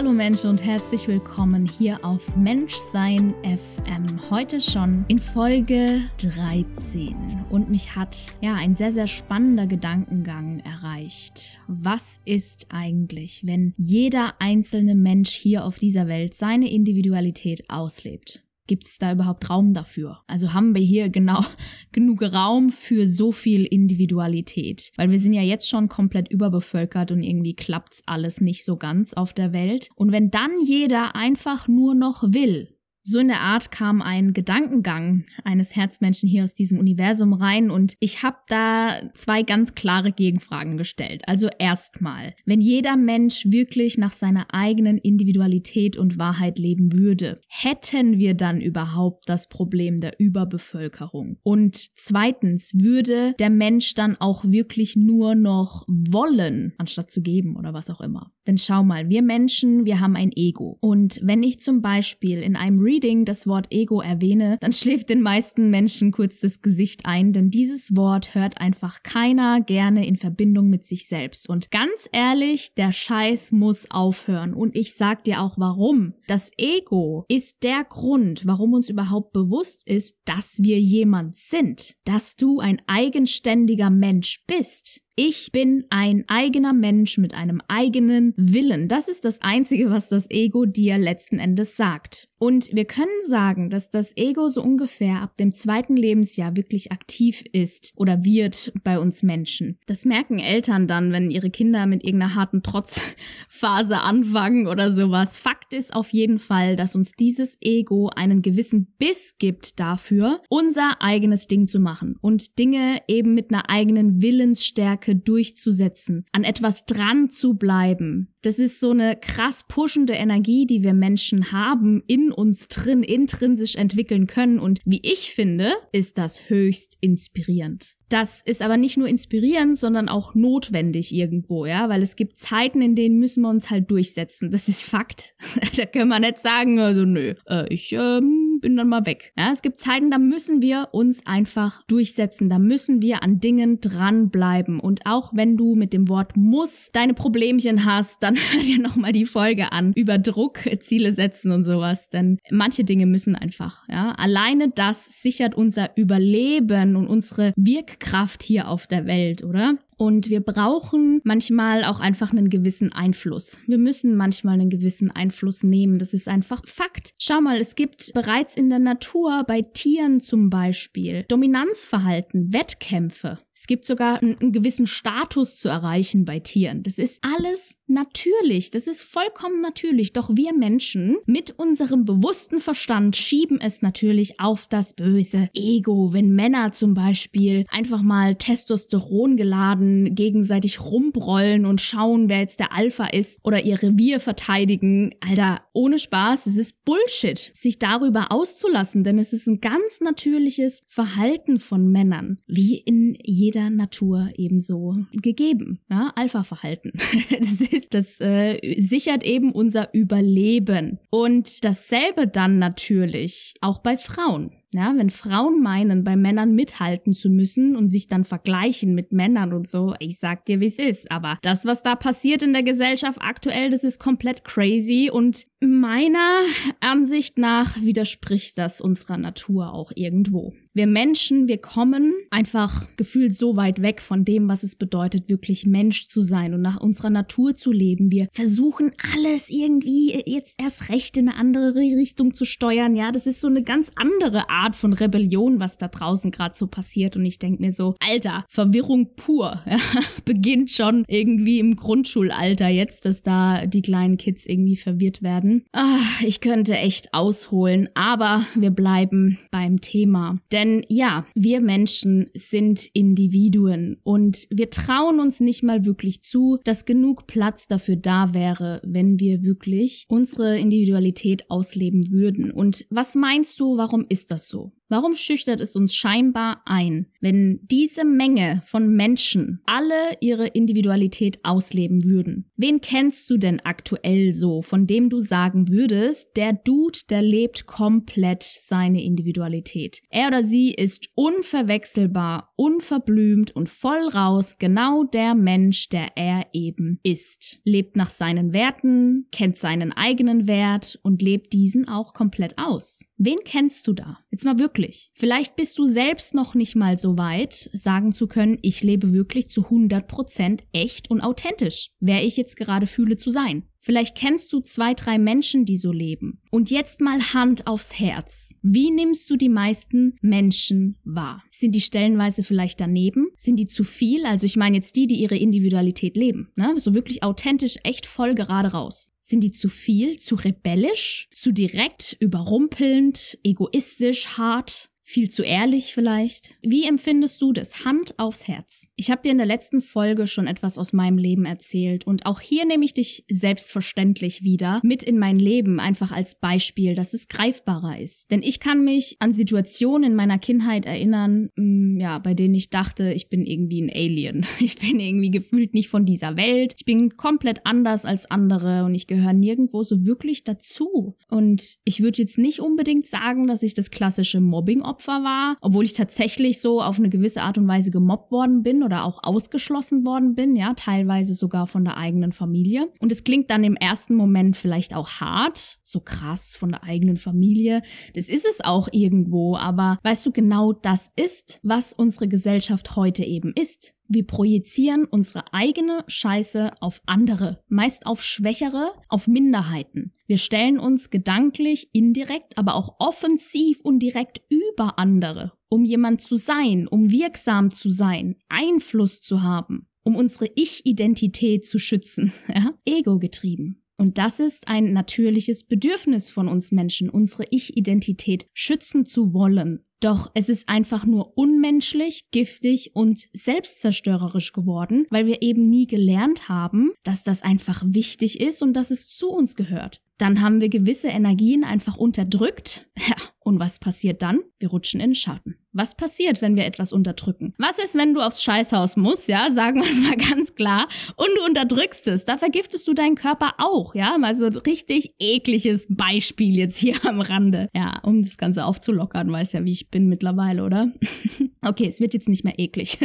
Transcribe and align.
Hallo 0.00 0.14
Menschen 0.14 0.48
und 0.48 0.64
herzlich 0.64 1.08
willkommen 1.08 1.66
hier 1.66 2.02
auf 2.02 2.34
Menschsein 2.34 3.34
FM. 3.42 4.30
Heute 4.30 4.58
schon 4.58 5.04
in 5.08 5.18
Folge 5.18 6.00
13 6.16 7.44
und 7.50 7.68
mich 7.68 7.94
hat 7.94 8.28
ja 8.40 8.54
ein 8.54 8.74
sehr, 8.74 8.92
sehr 8.92 9.06
spannender 9.06 9.66
Gedankengang 9.66 10.60
erreicht. 10.60 11.60
Was 11.68 12.18
ist 12.24 12.68
eigentlich, 12.70 13.42
wenn 13.44 13.74
jeder 13.76 14.36
einzelne 14.38 14.94
Mensch 14.94 15.32
hier 15.32 15.66
auf 15.66 15.78
dieser 15.78 16.06
Welt 16.06 16.32
seine 16.32 16.70
Individualität 16.70 17.68
auslebt? 17.68 18.42
Gibt 18.70 18.84
es 18.84 18.98
da 18.98 19.10
überhaupt 19.10 19.50
Raum 19.50 19.74
dafür? 19.74 20.20
Also 20.28 20.52
haben 20.52 20.76
wir 20.76 20.80
hier 20.80 21.08
genau 21.08 21.44
genug 21.90 22.22
Raum 22.22 22.70
für 22.70 23.08
so 23.08 23.32
viel 23.32 23.64
Individualität? 23.64 24.92
Weil 24.94 25.10
wir 25.10 25.18
sind 25.18 25.32
ja 25.32 25.42
jetzt 25.42 25.68
schon 25.68 25.88
komplett 25.88 26.30
überbevölkert 26.30 27.10
und 27.10 27.24
irgendwie 27.24 27.56
klappt's 27.56 28.00
alles 28.06 28.40
nicht 28.40 28.64
so 28.64 28.76
ganz 28.76 29.12
auf 29.12 29.32
der 29.32 29.52
Welt. 29.52 29.88
Und 29.96 30.12
wenn 30.12 30.30
dann 30.30 30.52
jeder 30.64 31.16
einfach 31.16 31.66
nur 31.66 31.96
noch 31.96 32.22
will, 32.22 32.68
so 33.02 33.18
in 33.18 33.28
der 33.28 33.40
Art 33.40 33.70
kam 33.70 34.02
ein 34.02 34.32
Gedankengang 34.32 35.24
eines 35.44 35.74
Herzmenschen 35.74 36.28
hier 36.28 36.44
aus 36.44 36.54
diesem 36.54 36.78
Universum 36.78 37.32
rein 37.32 37.70
und 37.70 37.94
ich 38.00 38.22
habe 38.22 38.36
da 38.48 39.00
zwei 39.14 39.42
ganz 39.42 39.74
klare 39.74 40.12
Gegenfragen 40.12 40.76
gestellt. 40.76 41.22
Also 41.26 41.48
erstmal, 41.58 42.34
wenn 42.44 42.60
jeder 42.60 42.96
Mensch 42.96 43.46
wirklich 43.46 43.98
nach 43.98 44.12
seiner 44.12 44.52
eigenen 44.52 44.98
Individualität 44.98 45.96
und 45.96 46.18
Wahrheit 46.18 46.58
leben 46.58 46.92
würde, 46.92 47.40
hätten 47.48 48.18
wir 48.18 48.34
dann 48.34 48.60
überhaupt 48.60 49.28
das 49.28 49.48
Problem 49.48 49.98
der 49.98 50.18
Überbevölkerung? 50.18 51.38
Und 51.42 51.76
zweitens, 51.76 52.72
würde 52.74 53.34
der 53.38 53.50
Mensch 53.50 53.94
dann 53.94 54.16
auch 54.16 54.44
wirklich 54.44 54.96
nur 54.96 55.34
noch 55.34 55.84
wollen, 55.88 56.74
anstatt 56.78 57.10
zu 57.10 57.22
geben 57.22 57.56
oder 57.56 57.72
was 57.72 57.90
auch 57.90 58.00
immer? 58.00 58.32
Denn 58.46 58.58
schau 58.58 58.82
mal, 58.82 59.08
wir 59.08 59.22
Menschen, 59.22 59.84
wir 59.84 60.00
haben 60.00 60.16
ein 60.16 60.32
Ego. 60.34 60.78
Und 60.80 61.20
wenn 61.22 61.42
ich 61.42 61.60
zum 61.60 61.82
Beispiel 61.82 62.38
in 62.38 62.56
einem 62.56 62.80
Reading 62.90 63.24
das 63.24 63.46
Wort 63.46 63.68
Ego 63.70 64.00
erwähne, 64.00 64.58
dann 64.60 64.72
schläft 64.72 65.10
den 65.10 65.22
meisten 65.22 65.70
Menschen 65.70 66.10
kurz 66.10 66.40
das 66.40 66.60
Gesicht 66.60 67.06
ein, 67.06 67.32
denn 67.32 67.50
dieses 67.50 67.96
Wort 67.96 68.34
hört 68.34 68.60
einfach 68.60 69.04
keiner 69.04 69.60
gerne 69.60 70.04
in 70.06 70.16
Verbindung 70.16 70.68
mit 70.68 70.84
sich 70.84 71.06
selbst. 71.06 71.48
Und 71.48 71.70
ganz 71.70 72.08
ehrlich, 72.10 72.74
der 72.74 72.90
Scheiß 72.90 73.52
muss 73.52 73.88
aufhören. 73.92 74.54
Und 74.54 74.74
ich 74.76 74.94
sag 74.94 75.22
dir 75.22 75.40
auch 75.40 75.56
warum. 75.56 76.14
Das 76.26 76.50
Ego 76.56 77.24
ist 77.28 77.62
der 77.62 77.84
Grund, 77.84 78.44
warum 78.44 78.74
uns 78.74 78.88
überhaupt 78.90 79.32
bewusst 79.32 79.86
ist, 79.86 80.16
dass 80.24 80.58
wir 80.60 80.80
jemand 80.80 81.36
sind. 81.36 81.94
Dass 82.04 82.34
du 82.34 82.58
ein 82.58 82.82
eigenständiger 82.88 83.90
Mensch 83.90 84.42
bist. 84.48 85.02
Ich 85.14 85.52
bin 85.52 85.84
ein 85.90 86.24
eigener 86.28 86.72
Mensch 86.72 87.18
mit 87.18 87.34
einem 87.34 87.60
eigenen 87.68 88.32
Willen. 88.36 88.88
Das 88.88 89.06
ist 89.06 89.24
das 89.24 89.42
Einzige, 89.42 89.90
was 89.90 90.08
das 90.08 90.28
Ego 90.30 90.64
dir 90.64 90.98
letzten 90.98 91.38
Endes 91.38 91.76
sagt. 91.76 92.29
Und 92.42 92.74
wir 92.74 92.86
können 92.86 93.10
sagen, 93.26 93.68
dass 93.68 93.90
das 93.90 94.16
Ego 94.16 94.48
so 94.48 94.62
ungefähr 94.62 95.20
ab 95.20 95.36
dem 95.36 95.52
zweiten 95.52 95.94
Lebensjahr 95.94 96.56
wirklich 96.56 96.90
aktiv 96.90 97.44
ist 97.52 97.92
oder 97.96 98.24
wird 98.24 98.72
bei 98.82 98.98
uns 98.98 99.22
Menschen. 99.22 99.78
Das 99.84 100.06
merken 100.06 100.38
Eltern 100.38 100.86
dann, 100.86 101.12
wenn 101.12 101.30
ihre 101.30 101.50
Kinder 101.50 101.84
mit 101.84 102.02
irgendeiner 102.02 102.34
harten 102.36 102.62
Trotzphase 102.62 104.00
anfangen 104.00 104.66
oder 104.68 104.90
sowas. 104.90 105.36
Fakt 105.36 105.74
ist 105.74 105.94
auf 105.94 106.14
jeden 106.14 106.38
Fall, 106.38 106.76
dass 106.76 106.96
uns 106.96 107.12
dieses 107.12 107.58
Ego 107.60 108.08
einen 108.08 108.40
gewissen 108.40 108.86
Biss 108.98 109.34
gibt 109.38 109.78
dafür, 109.78 110.40
unser 110.48 111.02
eigenes 111.02 111.46
Ding 111.46 111.66
zu 111.66 111.78
machen 111.78 112.16
und 112.22 112.58
Dinge 112.58 113.02
eben 113.06 113.34
mit 113.34 113.52
einer 113.52 113.68
eigenen 113.68 114.22
Willensstärke 114.22 115.14
durchzusetzen, 115.14 116.24
an 116.32 116.44
etwas 116.44 116.86
dran 116.86 117.28
zu 117.28 117.58
bleiben. 117.58 118.29
Das 118.42 118.58
ist 118.58 118.80
so 118.80 118.90
eine 118.90 119.16
krass 119.16 119.64
pushende 119.68 120.14
Energie, 120.14 120.66
die 120.66 120.82
wir 120.82 120.94
Menschen 120.94 121.52
haben 121.52 122.02
in 122.06 122.32
uns 122.32 122.68
drin 122.68 123.02
intrinsisch 123.02 123.76
entwickeln 123.76 124.26
können. 124.26 124.58
Und 124.58 124.80
wie 124.86 125.00
ich 125.02 125.32
finde, 125.34 125.72
ist 125.92 126.16
das 126.16 126.48
höchst 126.48 126.96
inspirierend. 127.00 127.96
Das 128.08 128.42
ist 128.42 128.60
aber 128.60 128.76
nicht 128.76 128.96
nur 128.96 129.06
inspirierend, 129.06 129.78
sondern 129.78 130.08
auch 130.08 130.34
notwendig 130.34 131.14
irgendwo, 131.14 131.64
ja, 131.64 131.88
weil 131.88 132.02
es 132.02 132.16
gibt 132.16 132.38
Zeiten, 132.38 132.82
in 132.82 132.96
denen 132.96 133.18
müssen 133.18 133.42
wir 133.42 133.50
uns 133.50 133.70
halt 133.70 133.88
durchsetzen. 133.88 134.50
Das 134.50 134.68
ist 134.68 134.84
Fakt. 134.84 135.34
da 135.76 135.86
können 135.86 136.08
wir 136.08 136.18
nicht 136.18 136.40
sagen, 136.40 136.80
also 136.80 137.04
nö, 137.04 137.34
äh, 137.46 137.72
ich 137.72 137.92
ähm, 137.92 138.39
bin 138.60 138.76
dann 138.76 138.88
mal 138.88 139.06
weg. 139.06 139.32
Ja, 139.36 139.50
es 139.52 139.62
gibt 139.62 139.80
Zeiten, 139.80 140.10
da 140.10 140.18
müssen 140.18 140.62
wir 140.62 140.88
uns 140.92 141.26
einfach 141.26 141.82
durchsetzen, 141.86 142.48
da 142.48 142.58
müssen 142.58 143.02
wir 143.02 143.22
an 143.22 143.40
Dingen 143.40 143.80
dranbleiben. 143.80 144.80
Und 144.80 145.06
auch 145.06 145.32
wenn 145.34 145.56
du 145.56 145.74
mit 145.74 145.92
dem 145.92 146.08
Wort 146.08 146.36
muss 146.36 146.90
deine 146.92 147.14
Problemchen 147.14 147.84
hast, 147.84 148.22
dann 148.22 148.36
hör 148.52 148.62
dir 148.62 148.80
nochmal 148.80 149.12
die 149.12 149.26
Folge 149.26 149.72
an 149.72 149.92
über 149.94 150.18
Druck, 150.18 150.60
Ziele 150.80 151.12
setzen 151.12 151.50
und 151.52 151.64
sowas. 151.64 152.08
Denn 152.08 152.38
manche 152.50 152.84
Dinge 152.84 153.06
müssen 153.06 153.34
einfach, 153.34 153.88
ja. 153.88 154.12
Alleine 154.12 154.70
das 154.70 155.22
sichert 155.22 155.54
unser 155.54 155.96
Überleben 155.96 156.96
und 156.96 157.06
unsere 157.06 157.52
Wirkkraft 157.56 158.10
Kraft 158.10 158.42
hier 158.42 158.68
auf 158.68 158.86
der 158.86 159.06
Welt, 159.06 159.44
oder? 159.44 159.76
Und 160.00 160.30
wir 160.30 160.40
brauchen 160.40 161.20
manchmal 161.24 161.84
auch 161.84 162.00
einfach 162.00 162.32
einen 162.32 162.48
gewissen 162.48 162.90
Einfluss. 162.90 163.60
Wir 163.66 163.76
müssen 163.76 164.16
manchmal 164.16 164.54
einen 164.54 164.70
gewissen 164.70 165.10
Einfluss 165.10 165.62
nehmen. 165.62 165.98
Das 165.98 166.14
ist 166.14 166.26
einfach 166.26 166.62
Fakt. 166.64 167.10
Schau 167.18 167.42
mal, 167.42 167.58
es 167.58 167.74
gibt 167.74 168.14
bereits 168.14 168.56
in 168.56 168.70
der 168.70 168.78
Natur, 168.78 169.44
bei 169.46 169.60
Tieren 169.60 170.20
zum 170.20 170.48
Beispiel, 170.48 171.26
Dominanzverhalten, 171.28 172.50
Wettkämpfe. 172.50 173.40
Es 173.60 173.66
gibt 173.66 173.84
sogar 173.84 174.22
einen, 174.22 174.38
einen, 174.40 174.52
gewissen 174.52 174.86
Status 174.86 175.58
zu 175.58 175.68
erreichen 175.68 176.24
bei 176.24 176.40
Tieren. 176.40 176.82
Das 176.82 176.98
ist 176.98 177.22
alles 177.22 177.76
natürlich. 177.86 178.70
Das 178.70 178.86
ist 178.86 179.02
vollkommen 179.02 179.60
natürlich. 179.60 180.14
Doch 180.14 180.30
wir 180.34 180.54
Menschen 180.54 181.18
mit 181.26 181.50
unserem 181.58 182.06
bewussten 182.06 182.60
Verstand 182.60 183.16
schieben 183.16 183.60
es 183.60 183.82
natürlich 183.82 184.40
auf 184.40 184.66
das 184.66 184.94
böse 184.94 185.50
Ego. 185.52 186.14
Wenn 186.14 186.30
Männer 186.30 186.72
zum 186.72 186.94
Beispiel 186.94 187.66
einfach 187.68 188.00
mal 188.00 188.34
Testosteron 188.36 189.36
geladen 189.36 190.14
gegenseitig 190.14 190.80
rumbrollen 190.80 191.66
und 191.66 191.82
schauen, 191.82 192.30
wer 192.30 192.38
jetzt 192.38 192.60
der 192.60 192.74
Alpha 192.74 193.08
ist 193.08 193.40
oder 193.44 193.62
ihr 193.62 193.82
Revier 193.82 194.20
verteidigen. 194.20 195.14
Alter, 195.20 195.60
ohne 195.74 195.98
Spaß, 195.98 196.46
es 196.46 196.56
ist 196.56 196.82
Bullshit, 196.86 197.50
sich 197.52 197.78
darüber 197.78 198.32
auszulassen, 198.32 199.04
denn 199.04 199.18
es 199.18 199.34
ist 199.34 199.46
ein 199.46 199.60
ganz 199.60 200.00
natürliches 200.00 200.80
Verhalten 200.86 201.58
von 201.58 201.92
Männern, 201.92 202.38
wie 202.46 202.78
in 202.78 203.18
jedem 203.22 203.49
jeder 203.50 203.68
Natur 203.68 204.28
ebenso 204.36 204.96
gegeben. 205.10 205.80
Ja, 205.90 206.12
Alpha-Verhalten. 206.14 206.92
das 207.40 207.60
ist, 207.60 207.94
das 207.94 208.20
äh, 208.20 208.58
sichert 208.80 209.24
eben 209.24 209.50
unser 209.50 209.92
Überleben. 209.92 211.00
Und 211.10 211.64
dasselbe 211.64 212.28
dann 212.28 212.60
natürlich 212.60 213.54
auch 213.60 213.80
bei 213.80 213.96
Frauen. 213.96 214.52
Ja, 214.72 214.94
wenn 214.96 215.10
Frauen 215.10 215.62
meinen, 215.62 216.04
bei 216.04 216.14
Männern 216.14 216.54
mithalten 216.54 217.12
zu 217.12 217.28
müssen 217.28 217.74
und 217.74 217.90
sich 217.90 218.06
dann 218.06 218.22
vergleichen 218.22 218.94
mit 218.94 219.10
Männern 219.10 219.52
und 219.52 219.68
so, 219.68 219.94
ich 219.98 220.18
sag 220.18 220.44
dir, 220.44 220.60
wie 220.60 220.66
es 220.66 220.78
ist. 220.78 221.10
Aber 221.10 221.38
das, 221.42 221.64
was 221.64 221.82
da 221.82 221.96
passiert 221.96 222.42
in 222.42 222.52
der 222.52 222.62
Gesellschaft 222.62 223.18
aktuell, 223.20 223.70
das 223.70 223.82
ist 223.82 223.98
komplett 223.98 224.44
crazy 224.44 225.10
und 225.12 225.46
meiner 225.60 226.42
Ansicht 226.78 227.36
nach 227.36 227.80
widerspricht 227.80 228.58
das 228.58 228.80
unserer 228.80 229.18
Natur 229.18 229.72
auch 229.72 229.90
irgendwo. 229.94 230.54
Wir 230.72 230.86
Menschen, 230.86 231.48
wir 231.48 231.58
kommen 231.58 232.14
einfach 232.30 232.86
gefühlt 232.96 233.34
so 233.34 233.56
weit 233.56 233.82
weg 233.82 234.00
von 234.00 234.24
dem, 234.24 234.48
was 234.48 234.62
es 234.62 234.76
bedeutet, 234.76 235.28
wirklich 235.28 235.66
Mensch 235.66 236.06
zu 236.06 236.22
sein 236.22 236.54
und 236.54 236.62
nach 236.62 236.80
unserer 236.80 237.10
Natur 237.10 237.56
zu 237.56 237.72
leben. 237.72 238.12
Wir 238.12 238.28
versuchen 238.30 238.92
alles 239.14 239.50
irgendwie 239.50 240.22
jetzt 240.26 240.54
erst 240.62 240.88
recht 240.88 241.16
in 241.16 241.28
eine 241.28 241.36
andere 241.36 241.74
Richtung 241.74 242.34
zu 242.34 242.44
steuern. 242.44 242.94
Ja, 242.94 243.10
das 243.10 243.26
ist 243.26 243.40
so 243.40 243.48
eine 243.48 243.64
ganz 243.64 243.90
andere 243.96 244.48
Art 244.48 244.59
Art 244.60 244.76
von 244.76 244.92
Rebellion, 244.92 245.58
was 245.58 245.78
da 245.78 245.88
draußen 245.88 246.30
gerade 246.30 246.54
so 246.54 246.66
passiert. 246.66 247.16
Und 247.16 247.24
ich 247.24 247.38
denke 247.38 247.62
mir 247.62 247.72
so, 247.72 247.94
Alter, 248.00 248.44
Verwirrung 248.48 249.14
pur. 249.16 249.62
Ja, 249.70 249.78
beginnt 250.24 250.70
schon 250.70 251.04
irgendwie 251.06 251.60
im 251.60 251.76
Grundschulalter 251.76 252.66
jetzt, 252.66 253.04
dass 253.04 253.22
da 253.22 253.66
die 253.66 253.82
kleinen 253.82 254.16
Kids 254.16 254.44
irgendwie 254.46 254.76
verwirrt 254.76 255.22
werden. 255.22 255.64
Ach, 255.70 256.22
ich 256.22 256.40
könnte 256.40 256.74
echt 256.76 257.14
ausholen, 257.14 257.88
aber 257.94 258.46
wir 258.56 258.70
bleiben 258.70 259.38
beim 259.52 259.80
Thema. 259.80 260.38
Denn 260.50 260.84
ja, 260.88 261.24
wir 261.36 261.60
Menschen 261.60 262.30
sind 262.34 262.88
Individuen 262.94 263.98
und 264.02 264.48
wir 264.50 264.70
trauen 264.70 265.20
uns 265.20 265.38
nicht 265.38 265.62
mal 265.62 265.84
wirklich 265.84 266.20
zu, 266.20 266.58
dass 266.64 266.84
genug 266.84 267.28
Platz 267.28 267.68
dafür 267.68 267.96
da 267.96 268.34
wäre, 268.34 268.80
wenn 268.84 269.20
wir 269.20 269.44
wirklich 269.44 270.04
unsere 270.08 270.58
Individualität 270.58 271.48
ausleben 271.48 272.10
würden. 272.10 272.50
Und 272.50 272.86
was 272.90 273.14
meinst 273.14 273.60
du, 273.60 273.76
warum 273.76 274.04
ist 274.08 274.32
das 274.32 274.49
so? 274.50 274.72
Warum 274.90 275.14
schüchtert 275.14 275.60
es 275.60 275.76
uns 275.76 275.94
scheinbar 275.94 276.62
ein, 276.66 277.06
wenn 277.20 277.60
diese 277.70 278.04
Menge 278.04 278.60
von 278.64 278.88
Menschen 278.88 279.60
alle 279.64 280.16
ihre 280.20 280.48
Individualität 280.48 281.38
ausleben 281.44 282.02
würden? 282.04 282.50
Wen 282.56 282.80
kennst 282.80 283.30
du 283.30 283.36
denn 283.36 283.60
aktuell 283.60 284.32
so, 284.32 284.62
von 284.62 284.88
dem 284.88 285.08
du 285.08 285.20
sagen 285.20 285.68
würdest, 285.68 286.36
der 286.36 286.54
Dude, 286.54 286.98
der 287.08 287.22
lebt 287.22 287.66
komplett 287.66 288.42
seine 288.42 289.04
Individualität? 289.04 290.00
Er 290.10 290.26
oder 290.26 290.42
sie 290.42 290.74
ist 290.74 291.08
unverwechselbar, 291.14 292.52
unverblümt 292.56 293.54
und 293.54 293.68
voll 293.68 294.08
raus 294.08 294.56
genau 294.58 295.04
der 295.04 295.36
Mensch, 295.36 295.88
der 295.88 296.16
er 296.16 296.46
eben 296.52 296.98
ist. 297.04 297.60
Lebt 297.62 297.94
nach 297.94 298.10
seinen 298.10 298.52
Werten, 298.52 299.28
kennt 299.30 299.56
seinen 299.56 299.92
eigenen 299.92 300.48
Wert 300.48 300.98
und 301.04 301.22
lebt 301.22 301.52
diesen 301.52 301.86
auch 301.86 302.12
komplett 302.12 302.58
aus. 302.58 303.04
Wen 303.22 303.36
kennst 303.44 303.86
du 303.86 303.92
da? 303.92 304.16
Jetzt 304.30 304.46
mal 304.46 304.58
wirklich. 304.58 305.10
Vielleicht 305.12 305.54
bist 305.54 305.78
du 305.78 305.84
selbst 305.84 306.32
noch 306.32 306.54
nicht 306.54 306.74
mal 306.74 306.96
so 306.96 307.18
weit, 307.18 307.68
sagen 307.74 308.14
zu 308.14 308.26
können, 308.28 308.56
ich 308.62 308.82
lebe 308.82 309.12
wirklich 309.12 309.50
zu 309.50 309.66
100% 309.66 310.60
echt 310.72 311.10
und 311.10 311.20
authentisch, 311.20 311.90
wer 312.00 312.24
ich 312.24 312.38
jetzt 312.38 312.56
gerade 312.56 312.86
fühle 312.86 313.18
zu 313.18 313.28
sein. 313.28 313.69
Vielleicht 313.80 314.14
kennst 314.14 314.52
du 314.52 314.60
zwei, 314.60 314.92
drei 314.92 315.18
Menschen, 315.18 315.64
die 315.64 315.78
so 315.78 315.90
leben. 315.90 316.38
Und 316.50 316.70
jetzt 316.70 317.00
mal 317.00 317.20
Hand 317.32 317.66
aufs 317.66 317.98
Herz. 317.98 318.50
Wie 318.62 318.90
nimmst 318.90 319.28
du 319.30 319.36
die 319.36 319.48
meisten 319.48 320.16
Menschen 320.20 320.98
wahr? 321.04 321.42
Sind 321.50 321.74
die 321.74 321.80
stellenweise 321.80 322.42
vielleicht 322.42 322.80
daneben? 322.80 323.28
Sind 323.36 323.56
die 323.56 323.66
zu 323.66 323.82
viel? 323.82 324.26
Also 324.26 324.44
ich 324.44 324.56
meine 324.56 324.76
jetzt 324.76 324.96
die, 324.96 325.06
die 325.06 325.16
ihre 325.16 325.36
Individualität 325.36 326.16
leben. 326.16 326.52
Ne? 326.56 326.74
So 326.76 326.94
wirklich 326.94 327.22
authentisch, 327.22 327.76
echt 327.82 328.04
voll 328.06 328.34
gerade 328.34 328.68
raus. 328.68 329.14
Sind 329.20 329.40
die 329.40 329.50
zu 329.50 329.68
viel, 329.68 330.18
zu 330.18 330.34
rebellisch, 330.34 331.28
zu 331.32 331.52
direkt, 331.52 332.16
überrumpelnd, 332.20 333.38
egoistisch, 333.42 334.28
hart? 334.36 334.90
Viel 335.10 335.28
zu 335.28 335.42
ehrlich 335.42 335.92
vielleicht? 335.92 336.56
Wie 336.62 336.84
empfindest 336.84 337.42
du 337.42 337.52
das? 337.52 337.84
Hand 337.84 338.16
aufs 338.20 338.46
Herz. 338.46 338.86
Ich 338.94 339.10
habe 339.10 339.22
dir 339.22 339.32
in 339.32 339.38
der 339.38 339.46
letzten 339.46 339.82
Folge 339.82 340.28
schon 340.28 340.46
etwas 340.46 340.78
aus 340.78 340.92
meinem 340.92 341.18
Leben 341.18 341.46
erzählt 341.46 342.06
und 342.06 342.26
auch 342.26 342.38
hier 342.38 342.64
nehme 342.64 342.84
ich 342.84 342.94
dich 342.94 343.24
selbstverständlich 343.28 344.44
wieder 344.44 344.80
mit 344.84 345.02
in 345.02 345.18
mein 345.18 345.40
Leben, 345.40 345.80
einfach 345.80 346.12
als 346.12 346.36
Beispiel, 346.36 346.94
dass 346.94 347.12
es 347.12 347.26
greifbarer 347.26 347.98
ist. 347.98 348.30
Denn 348.30 348.40
ich 348.44 348.60
kann 348.60 348.84
mich 348.84 349.16
an 349.18 349.32
Situationen 349.32 350.12
in 350.12 350.14
meiner 350.14 350.38
Kindheit 350.38 350.86
erinnern, 350.86 351.50
mh, 351.56 351.64
mm, 351.64 352.00
ja, 352.00 352.18
bei 352.20 352.34
denen 352.34 352.54
ich 352.54 352.70
dachte, 352.70 353.12
ich 353.12 353.28
bin 353.28 353.44
irgendwie 353.44 353.82
ein 353.82 353.90
Alien. 353.90 354.46
Ich 354.60 354.76
bin 354.76 355.00
irgendwie 355.00 355.32
gefühlt 355.32 355.74
nicht 355.74 355.88
von 355.88 356.04
dieser 356.04 356.36
Welt. 356.36 356.74
Ich 356.78 356.84
bin 356.84 357.16
komplett 357.16 357.66
anders 357.66 358.04
als 358.04 358.30
andere 358.30 358.84
und 358.84 358.94
ich 358.94 359.08
gehöre 359.08 359.32
nirgendwo 359.32 359.82
so 359.82 360.06
wirklich 360.06 360.44
dazu. 360.44 361.16
Und 361.28 361.78
ich 361.84 362.00
würde 362.00 362.18
jetzt 362.18 362.38
nicht 362.38 362.60
unbedingt 362.60 363.08
sagen, 363.08 363.48
dass 363.48 363.64
ich 363.64 363.74
das 363.74 363.90
klassische 363.90 364.40
Mobbing 364.40 364.82
Opfer 365.00 365.24
war, 365.24 365.56
obwohl 365.62 365.84
ich 365.84 365.94
tatsächlich 365.94 366.60
so 366.60 366.82
auf 366.82 366.98
eine 366.98 367.08
gewisse 367.08 367.40
Art 367.40 367.56
und 367.56 367.66
Weise 367.66 367.90
gemobbt 367.90 368.30
worden 368.30 368.62
bin 368.62 368.82
oder 368.82 369.06
auch 369.06 369.20
ausgeschlossen 369.22 370.04
worden 370.04 370.34
bin, 370.34 370.56
ja, 370.56 370.74
teilweise 370.74 371.32
sogar 371.32 371.66
von 371.66 371.84
der 371.84 371.96
eigenen 371.96 372.32
Familie. 372.32 372.92
Und 372.98 373.10
es 373.10 373.24
klingt 373.24 373.48
dann 373.48 373.64
im 373.64 373.76
ersten 373.76 374.14
Moment 374.14 374.58
vielleicht 374.58 374.94
auch 374.94 375.08
hart, 375.08 375.78
so 375.82 376.00
krass 376.00 376.54
von 376.54 376.72
der 376.72 376.84
eigenen 376.84 377.16
Familie. 377.16 377.80
Das 378.14 378.28
ist 378.28 378.46
es 378.46 378.62
auch 378.62 378.88
irgendwo, 378.92 379.56
aber 379.56 379.98
weißt 380.02 380.26
du, 380.26 380.32
genau 380.32 380.74
das 380.74 381.10
ist, 381.16 381.60
was 381.62 381.94
unsere 381.94 382.28
Gesellschaft 382.28 382.94
heute 382.94 383.24
eben 383.24 383.54
ist. 383.54 383.94
Wir 384.12 384.26
projizieren 384.26 385.06
unsere 385.08 385.54
eigene 385.54 386.02
Scheiße 386.08 386.72
auf 386.80 387.00
andere, 387.06 387.62
meist 387.68 388.06
auf 388.06 388.22
Schwächere, 388.22 388.90
auf 389.08 389.28
Minderheiten. 389.28 390.12
Wir 390.30 390.36
stellen 390.36 390.78
uns 390.78 391.10
gedanklich, 391.10 391.88
indirekt, 391.92 392.56
aber 392.56 392.76
auch 392.76 392.94
offensiv 393.00 393.80
und 393.82 393.98
direkt 393.98 394.40
über 394.48 394.96
andere, 394.96 395.54
um 395.68 395.84
jemand 395.84 396.20
zu 396.20 396.36
sein, 396.36 396.86
um 396.86 397.10
wirksam 397.10 397.70
zu 397.70 397.90
sein, 397.90 398.36
Einfluss 398.48 399.20
zu 399.22 399.42
haben, 399.42 399.88
um 400.04 400.14
unsere 400.14 400.48
Ich-Identität 400.54 401.66
zu 401.66 401.80
schützen, 401.80 402.32
ja? 402.48 402.78
ego 402.84 403.18
getrieben. 403.18 403.82
Und 403.96 404.18
das 404.18 404.38
ist 404.38 404.68
ein 404.68 404.92
natürliches 404.92 405.64
Bedürfnis 405.64 406.30
von 406.30 406.46
uns 406.46 406.70
Menschen, 406.70 407.10
unsere 407.10 407.42
Ich-Identität 407.50 408.46
schützen 408.54 409.06
zu 409.06 409.34
wollen, 409.34 409.84
doch 410.00 410.30
es 410.34 410.48
ist 410.48 410.68
einfach 410.68 411.04
nur 411.04 411.36
unmenschlich, 411.36 412.30
giftig 412.30 412.90
und 412.94 413.28
selbstzerstörerisch 413.32 414.52
geworden, 414.52 415.06
weil 415.10 415.26
wir 415.26 415.42
eben 415.42 415.62
nie 415.62 415.86
gelernt 415.86 416.48
haben, 416.48 416.92
dass 417.04 417.22
das 417.22 417.42
einfach 417.42 417.82
wichtig 417.86 418.40
ist 418.40 418.62
und 418.62 418.74
dass 418.74 418.90
es 418.90 419.08
zu 419.08 419.30
uns 419.30 419.54
gehört. 419.54 420.02
Dann 420.18 420.42
haben 420.42 420.60
wir 420.60 420.68
gewisse 420.68 421.08
Energien 421.08 421.64
einfach 421.64 421.96
unterdrückt. 421.96 422.88
Ja, 423.08 423.16
und 423.38 423.58
was 423.58 423.80
passiert 423.80 424.22
dann? 424.22 424.40
Wir 424.58 424.68
rutschen 424.68 425.00
in 425.00 425.10
den 425.10 425.14
Schatten. 425.14 425.56
Was 425.72 425.94
passiert, 425.94 426.42
wenn 426.42 426.56
wir 426.56 426.66
etwas 426.66 426.92
unterdrücken? 426.92 427.54
Was 427.56 427.78
ist, 427.78 427.94
wenn 427.94 428.12
du 428.12 428.20
aufs 428.20 428.42
Scheißhaus 428.42 428.96
musst, 428.96 429.28
ja? 429.28 429.50
Sagen 429.52 429.80
wir 429.80 429.88
es 429.88 430.00
mal 430.00 430.16
ganz 430.30 430.56
klar. 430.56 430.88
Und 431.16 431.28
du 431.36 431.44
unterdrückst 431.44 432.08
es. 432.08 432.24
Da 432.24 432.38
vergiftest 432.38 432.88
du 432.88 432.92
deinen 432.92 433.14
Körper 433.14 433.54
auch, 433.58 433.94
ja? 433.94 434.18
Mal 434.18 434.34
so 434.34 434.46
ein 434.46 434.56
richtig 434.56 435.14
ekliges 435.20 435.86
Beispiel 435.88 436.56
jetzt 436.56 436.78
hier 436.78 436.96
am 437.06 437.20
Rande. 437.20 437.68
Ja, 437.72 438.00
um 438.02 438.20
das 438.20 438.36
Ganze 438.36 438.64
aufzulockern, 438.64 439.30
weiß 439.30 439.52
ja, 439.52 439.64
wie 439.64 439.70
ich 439.70 439.90
bin 439.90 440.08
mittlerweile, 440.08 440.64
oder? 440.64 440.90
okay, 441.62 441.86
es 441.86 442.00
wird 442.00 442.14
jetzt 442.14 442.28
nicht 442.28 442.42
mehr 442.42 442.58
eklig. 442.58 442.98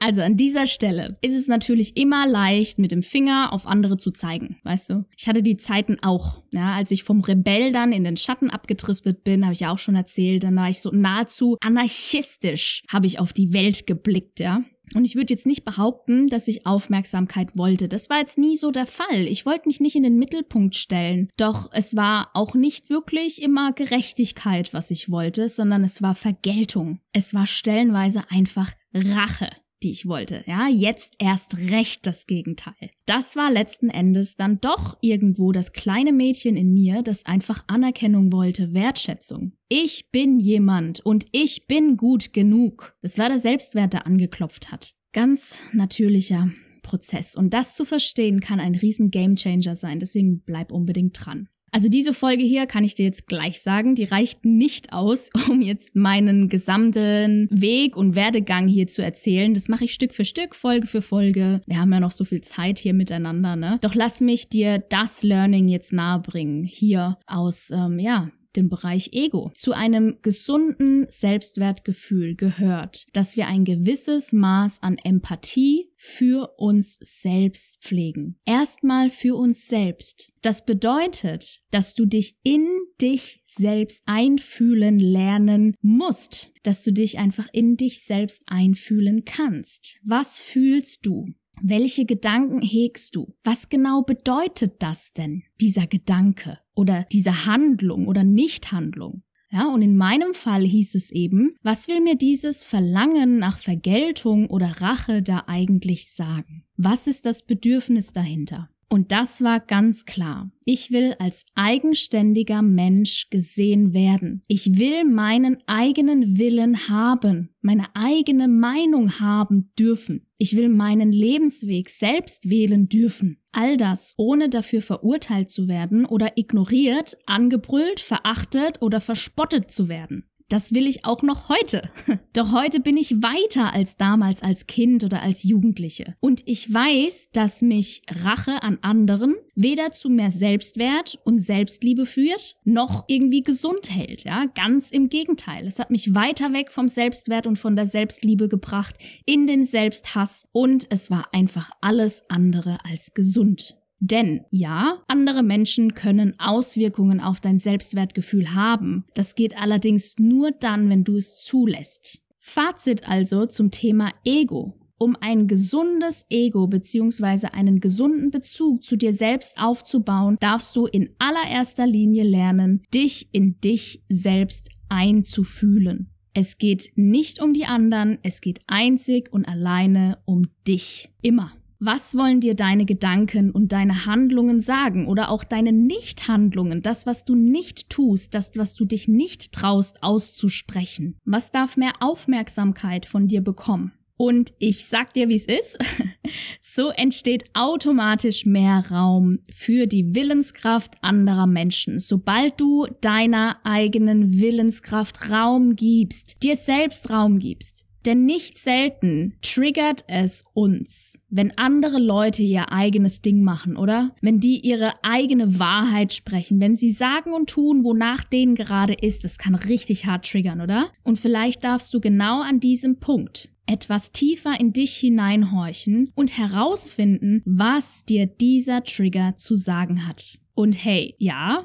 also 0.00 0.22
an 0.22 0.36
dieser 0.36 0.66
Stelle 0.66 1.16
ist 1.20 1.36
es 1.36 1.46
natürlich 1.46 1.96
immer 1.96 2.26
leicht, 2.26 2.80
mit 2.80 2.90
dem 2.90 3.02
Finger 3.02 3.52
auf 3.52 3.68
andere 3.68 3.98
zu 3.98 4.10
zeigen, 4.10 4.56
weißt 4.64 4.90
du? 4.90 5.04
Ich 5.16 5.28
hatte 5.28 5.44
die 5.44 5.58
Zeiten 5.58 5.98
auch, 6.02 6.42
ja, 6.52 6.72
als 6.72 6.90
ich 6.90 7.04
vom 7.04 7.20
Rebell 7.20 7.70
dann 7.70 7.92
in 7.92 8.02
den 8.02 8.16
Schatten 8.16 8.50
abgedriftet 8.50 9.22
bin, 9.22 9.44
habe 9.44 9.54
ich 9.54 9.60
ja 9.60 9.72
auch 9.72 9.78
schon 9.78 9.94
erzählt, 9.94 10.42
dann 10.42 10.56
war 10.56 10.68
ich 10.68 10.80
so 10.80 10.90
nahezu 10.90 11.51
anarchistisch 11.60 12.82
habe 12.90 13.06
ich 13.06 13.18
auf 13.18 13.32
die 13.32 13.52
Welt 13.52 13.86
geblickt, 13.86 14.40
ja. 14.40 14.62
Und 14.94 15.04
ich 15.04 15.14
würde 15.14 15.32
jetzt 15.32 15.46
nicht 15.46 15.64
behaupten, 15.64 16.28
dass 16.28 16.48
ich 16.48 16.66
Aufmerksamkeit 16.66 17.56
wollte. 17.56 17.88
Das 17.88 18.10
war 18.10 18.18
jetzt 18.18 18.36
nie 18.36 18.56
so 18.56 18.70
der 18.70 18.86
Fall. 18.86 19.26
Ich 19.26 19.46
wollte 19.46 19.68
mich 19.68 19.80
nicht 19.80 19.96
in 19.96 20.02
den 20.02 20.18
Mittelpunkt 20.18 20.76
stellen. 20.76 21.30
Doch 21.38 21.70
es 21.72 21.96
war 21.96 22.30
auch 22.34 22.54
nicht 22.54 22.90
wirklich 22.90 23.40
immer 23.40 23.72
Gerechtigkeit, 23.72 24.74
was 24.74 24.90
ich 24.90 25.10
wollte, 25.10 25.48
sondern 25.48 25.82
es 25.82 26.02
war 26.02 26.14
Vergeltung. 26.14 27.00
Es 27.12 27.32
war 27.32 27.46
stellenweise 27.46 28.24
einfach 28.28 28.72
Rache 28.94 29.50
die 29.82 29.90
ich 29.90 30.06
wollte. 30.06 30.44
Ja, 30.46 30.68
jetzt 30.68 31.14
erst 31.18 31.70
recht 31.70 32.06
das 32.06 32.26
Gegenteil. 32.26 32.90
Das 33.06 33.36
war 33.36 33.50
letzten 33.50 33.90
Endes 33.90 34.36
dann 34.36 34.60
doch 34.60 34.98
irgendwo 35.00 35.52
das 35.52 35.72
kleine 35.72 36.12
Mädchen 36.12 36.56
in 36.56 36.72
mir, 36.72 37.02
das 37.02 37.26
einfach 37.26 37.64
Anerkennung 37.66 38.32
wollte, 38.32 38.72
Wertschätzung. 38.74 39.52
Ich 39.68 40.10
bin 40.10 40.38
jemand 40.38 41.00
und 41.00 41.26
ich 41.32 41.66
bin 41.66 41.96
gut 41.96 42.32
genug. 42.32 42.96
Das 43.02 43.18
war 43.18 43.28
der 43.28 43.38
Selbstwert, 43.38 43.92
der 43.92 44.06
angeklopft 44.06 44.70
hat. 44.70 44.94
Ganz 45.12 45.62
natürlicher 45.72 46.50
Prozess. 46.82 47.36
Und 47.36 47.54
das 47.54 47.74
zu 47.74 47.84
verstehen 47.84 48.40
kann 48.40 48.60
ein 48.60 48.74
riesen 48.74 49.10
Gamechanger 49.10 49.76
sein. 49.76 49.98
Deswegen 49.98 50.40
bleib 50.40 50.72
unbedingt 50.72 51.16
dran. 51.24 51.48
Also 51.74 51.88
diese 51.88 52.12
Folge 52.12 52.42
hier 52.42 52.66
kann 52.66 52.84
ich 52.84 52.94
dir 52.94 53.06
jetzt 53.06 53.26
gleich 53.26 53.62
sagen, 53.62 53.94
die 53.94 54.04
reicht 54.04 54.44
nicht 54.44 54.92
aus, 54.92 55.30
um 55.48 55.62
jetzt 55.62 55.96
meinen 55.96 56.50
gesamten 56.50 57.48
Weg 57.50 57.96
und 57.96 58.14
Werdegang 58.14 58.68
hier 58.68 58.86
zu 58.86 59.02
erzählen. 59.02 59.54
Das 59.54 59.68
mache 59.68 59.86
ich 59.86 59.94
Stück 59.94 60.12
für 60.12 60.26
Stück, 60.26 60.54
Folge 60.54 60.86
für 60.86 61.00
Folge. 61.00 61.62
Wir 61.66 61.80
haben 61.80 61.92
ja 61.92 62.00
noch 62.00 62.10
so 62.10 62.24
viel 62.24 62.42
Zeit 62.42 62.78
hier 62.78 62.92
miteinander, 62.92 63.56
ne? 63.56 63.78
Doch 63.80 63.94
lass 63.94 64.20
mich 64.20 64.50
dir 64.50 64.78
das 64.78 65.22
Learning 65.22 65.68
jetzt 65.68 65.94
nahebringen, 65.94 66.64
hier 66.64 67.18
aus, 67.26 67.70
ähm, 67.70 67.98
ja, 67.98 68.30
dem 68.56 68.68
Bereich 68.68 69.10
Ego. 69.12 69.50
Zu 69.54 69.72
einem 69.72 70.18
gesunden 70.22 71.06
Selbstwertgefühl 71.08 72.34
gehört, 72.34 73.06
dass 73.12 73.36
wir 73.36 73.46
ein 73.46 73.64
gewisses 73.64 74.32
Maß 74.32 74.82
an 74.82 74.98
Empathie 74.98 75.90
für 75.96 76.54
uns 76.58 76.98
selbst 77.00 77.82
pflegen. 77.82 78.38
Erstmal 78.44 79.10
für 79.10 79.36
uns 79.36 79.68
selbst. 79.68 80.32
Das 80.42 80.64
bedeutet, 80.64 81.62
dass 81.70 81.94
du 81.94 82.06
dich 82.06 82.34
in 82.42 82.66
dich 83.00 83.42
selbst 83.46 84.02
einfühlen 84.06 84.98
lernen 84.98 85.76
musst, 85.80 86.52
dass 86.64 86.82
du 86.82 86.92
dich 86.92 87.18
einfach 87.18 87.48
in 87.52 87.76
dich 87.76 88.04
selbst 88.04 88.42
einfühlen 88.46 89.24
kannst. 89.24 89.98
Was 90.04 90.40
fühlst 90.40 91.06
du? 91.06 91.26
Welche 91.64 92.06
Gedanken 92.06 92.60
hegst 92.60 93.14
du? 93.14 93.36
Was 93.44 93.68
genau 93.68 94.02
bedeutet 94.02 94.82
das 94.82 95.12
denn, 95.12 95.44
dieser 95.60 95.86
Gedanke 95.86 96.58
oder 96.74 97.06
diese 97.12 97.46
Handlung 97.46 98.08
oder 98.08 98.24
Nichthandlung? 98.24 99.22
Ja, 99.48 99.72
und 99.72 99.80
in 99.80 99.96
meinem 99.96 100.34
Fall 100.34 100.64
hieß 100.64 100.96
es 100.96 101.12
eben, 101.12 101.54
was 101.62 101.86
will 101.86 102.00
mir 102.00 102.16
dieses 102.16 102.64
Verlangen 102.64 103.38
nach 103.38 103.58
Vergeltung 103.58 104.48
oder 104.48 104.80
Rache 104.80 105.22
da 105.22 105.44
eigentlich 105.46 106.10
sagen? 106.10 106.64
Was 106.76 107.06
ist 107.06 107.26
das 107.26 107.44
Bedürfnis 107.44 108.12
dahinter? 108.12 108.68
Und 108.92 109.10
das 109.10 109.42
war 109.42 109.58
ganz 109.58 110.04
klar. 110.04 110.50
Ich 110.66 110.90
will 110.90 111.16
als 111.18 111.46
eigenständiger 111.54 112.60
Mensch 112.60 113.30
gesehen 113.30 113.94
werden. 113.94 114.42
Ich 114.48 114.76
will 114.78 115.06
meinen 115.06 115.56
eigenen 115.66 116.38
Willen 116.38 116.90
haben, 116.90 117.54
meine 117.62 117.86
eigene 117.96 118.48
Meinung 118.48 119.18
haben 119.18 119.72
dürfen. 119.78 120.26
Ich 120.36 120.58
will 120.58 120.68
meinen 120.68 121.10
Lebensweg 121.10 121.88
selbst 121.88 122.50
wählen 122.50 122.90
dürfen. 122.90 123.38
All 123.52 123.78
das, 123.78 124.12
ohne 124.18 124.50
dafür 124.50 124.82
verurteilt 124.82 125.50
zu 125.50 125.68
werden 125.68 126.04
oder 126.04 126.36
ignoriert, 126.36 127.16
angebrüllt, 127.24 127.98
verachtet 127.98 128.82
oder 128.82 129.00
verspottet 129.00 129.70
zu 129.70 129.88
werden. 129.88 130.28
Das 130.52 130.74
will 130.74 130.86
ich 130.86 131.06
auch 131.06 131.22
noch 131.22 131.48
heute. 131.48 131.82
Doch 132.34 132.52
heute 132.52 132.80
bin 132.80 132.98
ich 132.98 133.22
weiter 133.22 133.72
als 133.72 133.96
damals 133.96 134.42
als 134.42 134.66
Kind 134.66 135.02
oder 135.02 135.22
als 135.22 135.44
Jugendliche. 135.44 136.14
Und 136.20 136.42
ich 136.44 136.72
weiß, 136.72 137.30
dass 137.32 137.62
mich 137.62 138.02
Rache 138.22 138.62
an 138.62 138.78
anderen 138.82 139.34
weder 139.54 139.92
zu 139.92 140.10
mehr 140.10 140.30
Selbstwert 140.30 141.18
und 141.24 141.38
Selbstliebe 141.38 142.04
führt, 142.04 142.56
noch 142.64 143.04
irgendwie 143.08 143.42
gesund 143.42 143.94
hält. 143.94 144.24
Ja, 144.24 144.44
ganz 144.54 144.90
im 144.90 145.08
Gegenteil. 145.08 145.66
Es 145.66 145.78
hat 145.78 145.90
mich 145.90 146.14
weiter 146.14 146.52
weg 146.52 146.70
vom 146.70 146.88
Selbstwert 146.88 147.46
und 147.46 147.58
von 147.58 147.74
der 147.74 147.86
Selbstliebe 147.86 148.48
gebracht, 148.48 148.96
in 149.24 149.46
den 149.46 149.64
Selbsthass 149.64 150.44
und 150.52 150.86
es 150.90 151.10
war 151.10 151.28
einfach 151.32 151.70
alles 151.80 152.22
andere 152.28 152.78
als 152.84 153.14
gesund. 153.14 153.76
Denn 154.04 154.40
ja, 154.50 155.00
andere 155.06 155.44
Menschen 155.44 155.94
können 155.94 156.34
Auswirkungen 156.40 157.20
auf 157.20 157.38
dein 157.38 157.60
Selbstwertgefühl 157.60 158.52
haben. 158.52 159.04
Das 159.14 159.36
geht 159.36 159.56
allerdings 159.56 160.14
nur 160.18 160.50
dann, 160.50 160.90
wenn 160.90 161.04
du 161.04 161.14
es 161.14 161.44
zulässt. 161.44 162.20
Fazit 162.40 163.08
also 163.08 163.46
zum 163.46 163.70
Thema 163.70 164.10
Ego. 164.24 164.74
Um 164.98 165.16
ein 165.20 165.46
gesundes 165.46 166.26
Ego 166.30 166.66
bzw. 166.66 167.48
einen 167.52 167.78
gesunden 167.78 168.32
Bezug 168.32 168.82
zu 168.82 168.96
dir 168.96 169.12
selbst 169.12 169.56
aufzubauen, 169.62 170.36
darfst 170.40 170.74
du 170.74 170.86
in 170.86 171.10
allererster 171.20 171.86
Linie 171.86 172.24
lernen, 172.24 172.82
dich 172.92 173.28
in 173.30 173.60
dich 173.60 174.02
selbst 174.08 174.68
einzufühlen. 174.88 176.10
Es 176.34 176.58
geht 176.58 176.90
nicht 176.96 177.40
um 177.40 177.52
die 177.52 177.66
anderen, 177.66 178.18
es 178.24 178.40
geht 178.40 178.62
einzig 178.66 179.32
und 179.32 179.44
alleine 179.44 180.18
um 180.24 180.42
dich. 180.66 181.08
Immer. 181.22 181.52
Was 181.84 182.16
wollen 182.16 182.38
dir 182.38 182.54
deine 182.54 182.84
Gedanken 182.84 183.50
und 183.50 183.72
deine 183.72 184.06
Handlungen 184.06 184.60
sagen 184.60 185.08
oder 185.08 185.30
auch 185.30 185.42
deine 185.42 185.72
Nichthandlungen, 185.72 186.80
das, 186.80 187.06
was 187.06 187.24
du 187.24 187.34
nicht 187.34 187.90
tust, 187.90 188.36
das, 188.36 188.52
was 188.54 188.76
du 188.76 188.84
dich 188.84 189.08
nicht 189.08 189.50
traust 189.50 190.00
auszusprechen? 190.00 191.18
Was 191.24 191.50
darf 191.50 191.76
mehr 191.76 191.94
Aufmerksamkeit 191.98 193.04
von 193.04 193.26
dir 193.26 193.40
bekommen? 193.40 193.90
Und 194.16 194.52
ich 194.60 194.86
sag 194.86 195.12
dir, 195.14 195.28
wie 195.28 195.34
es 195.34 195.46
ist. 195.46 195.76
so 196.60 196.90
entsteht 196.90 197.46
automatisch 197.52 198.46
mehr 198.46 198.84
Raum 198.88 199.40
für 199.52 199.86
die 199.86 200.14
Willenskraft 200.14 200.94
anderer 201.00 201.48
Menschen. 201.48 201.98
Sobald 201.98 202.60
du 202.60 202.86
deiner 203.00 203.56
eigenen 203.64 204.40
Willenskraft 204.40 205.32
Raum 205.32 205.74
gibst, 205.74 206.44
dir 206.44 206.54
selbst 206.54 207.10
Raum 207.10 207.40
gibst, 207.40 207.88
denn 208.06 208.24
nicht 208.24 208.58
selten 208.58 209.34
triggert 209.42 210.04
es 210.08 210.44
uns, 210.54 211.18
wenn 211.28 211.56
andere 211.56 211.98
Leute 211.98 212.42
ihr 212.42 212.72
eigenes 212.72 213.22
Ding 213.22 213.42
machen, 213.42 213.76
oder? 213.76 214.14
Wenn 214.20 214.40
die 214.40 214.60
ihre 214.60 214.92
eigene 215.02 215.58
Wahrheit 215.58 216.12
sprechen, 216.12 216.60
wenn 216.60 216.76
sie 216.76 216.90
sagen 216.90 217.32
und 217.32 217.48
tun, 217.48 217.84
wonach 217.84 218.24
denen 218.24 218.54
gerade 218.54 218.94
ist, 218.94 219.24
das 219.24 219.38
kann 219.38 219.54
richtig 219.54 220.06
hart 220.06 220.28
triggern, 220.28 220.60
oder? 220.60 220.90
Und 221.04 221.18
vielleicht 221.18 221.64
darfst 221.64 221.92
du 221.94 222.00
genau 222.00 222.42
an 222.42 222.60
diesem 222.60 222.98
Punkt 222.98 223.48
etwas 223.66 224.12
tiefer 224.12 224.58
in 224.58 224.72
dich 224.72 224.96
hineinhorchen 224.96 226.10
und 226.14 226.36
herausfinden, 226.36 227.42
was 227.44 228.04
dir 228.04 228.26
dieser 228.26 228.82
Trigger 228.82 229.36
zu 229.36 229.54
sagen 229.54 230.06
hat. 230.06 230.41
Und 230.54 230.84
hey, 230.84 231.14
ja, 231.18 231.64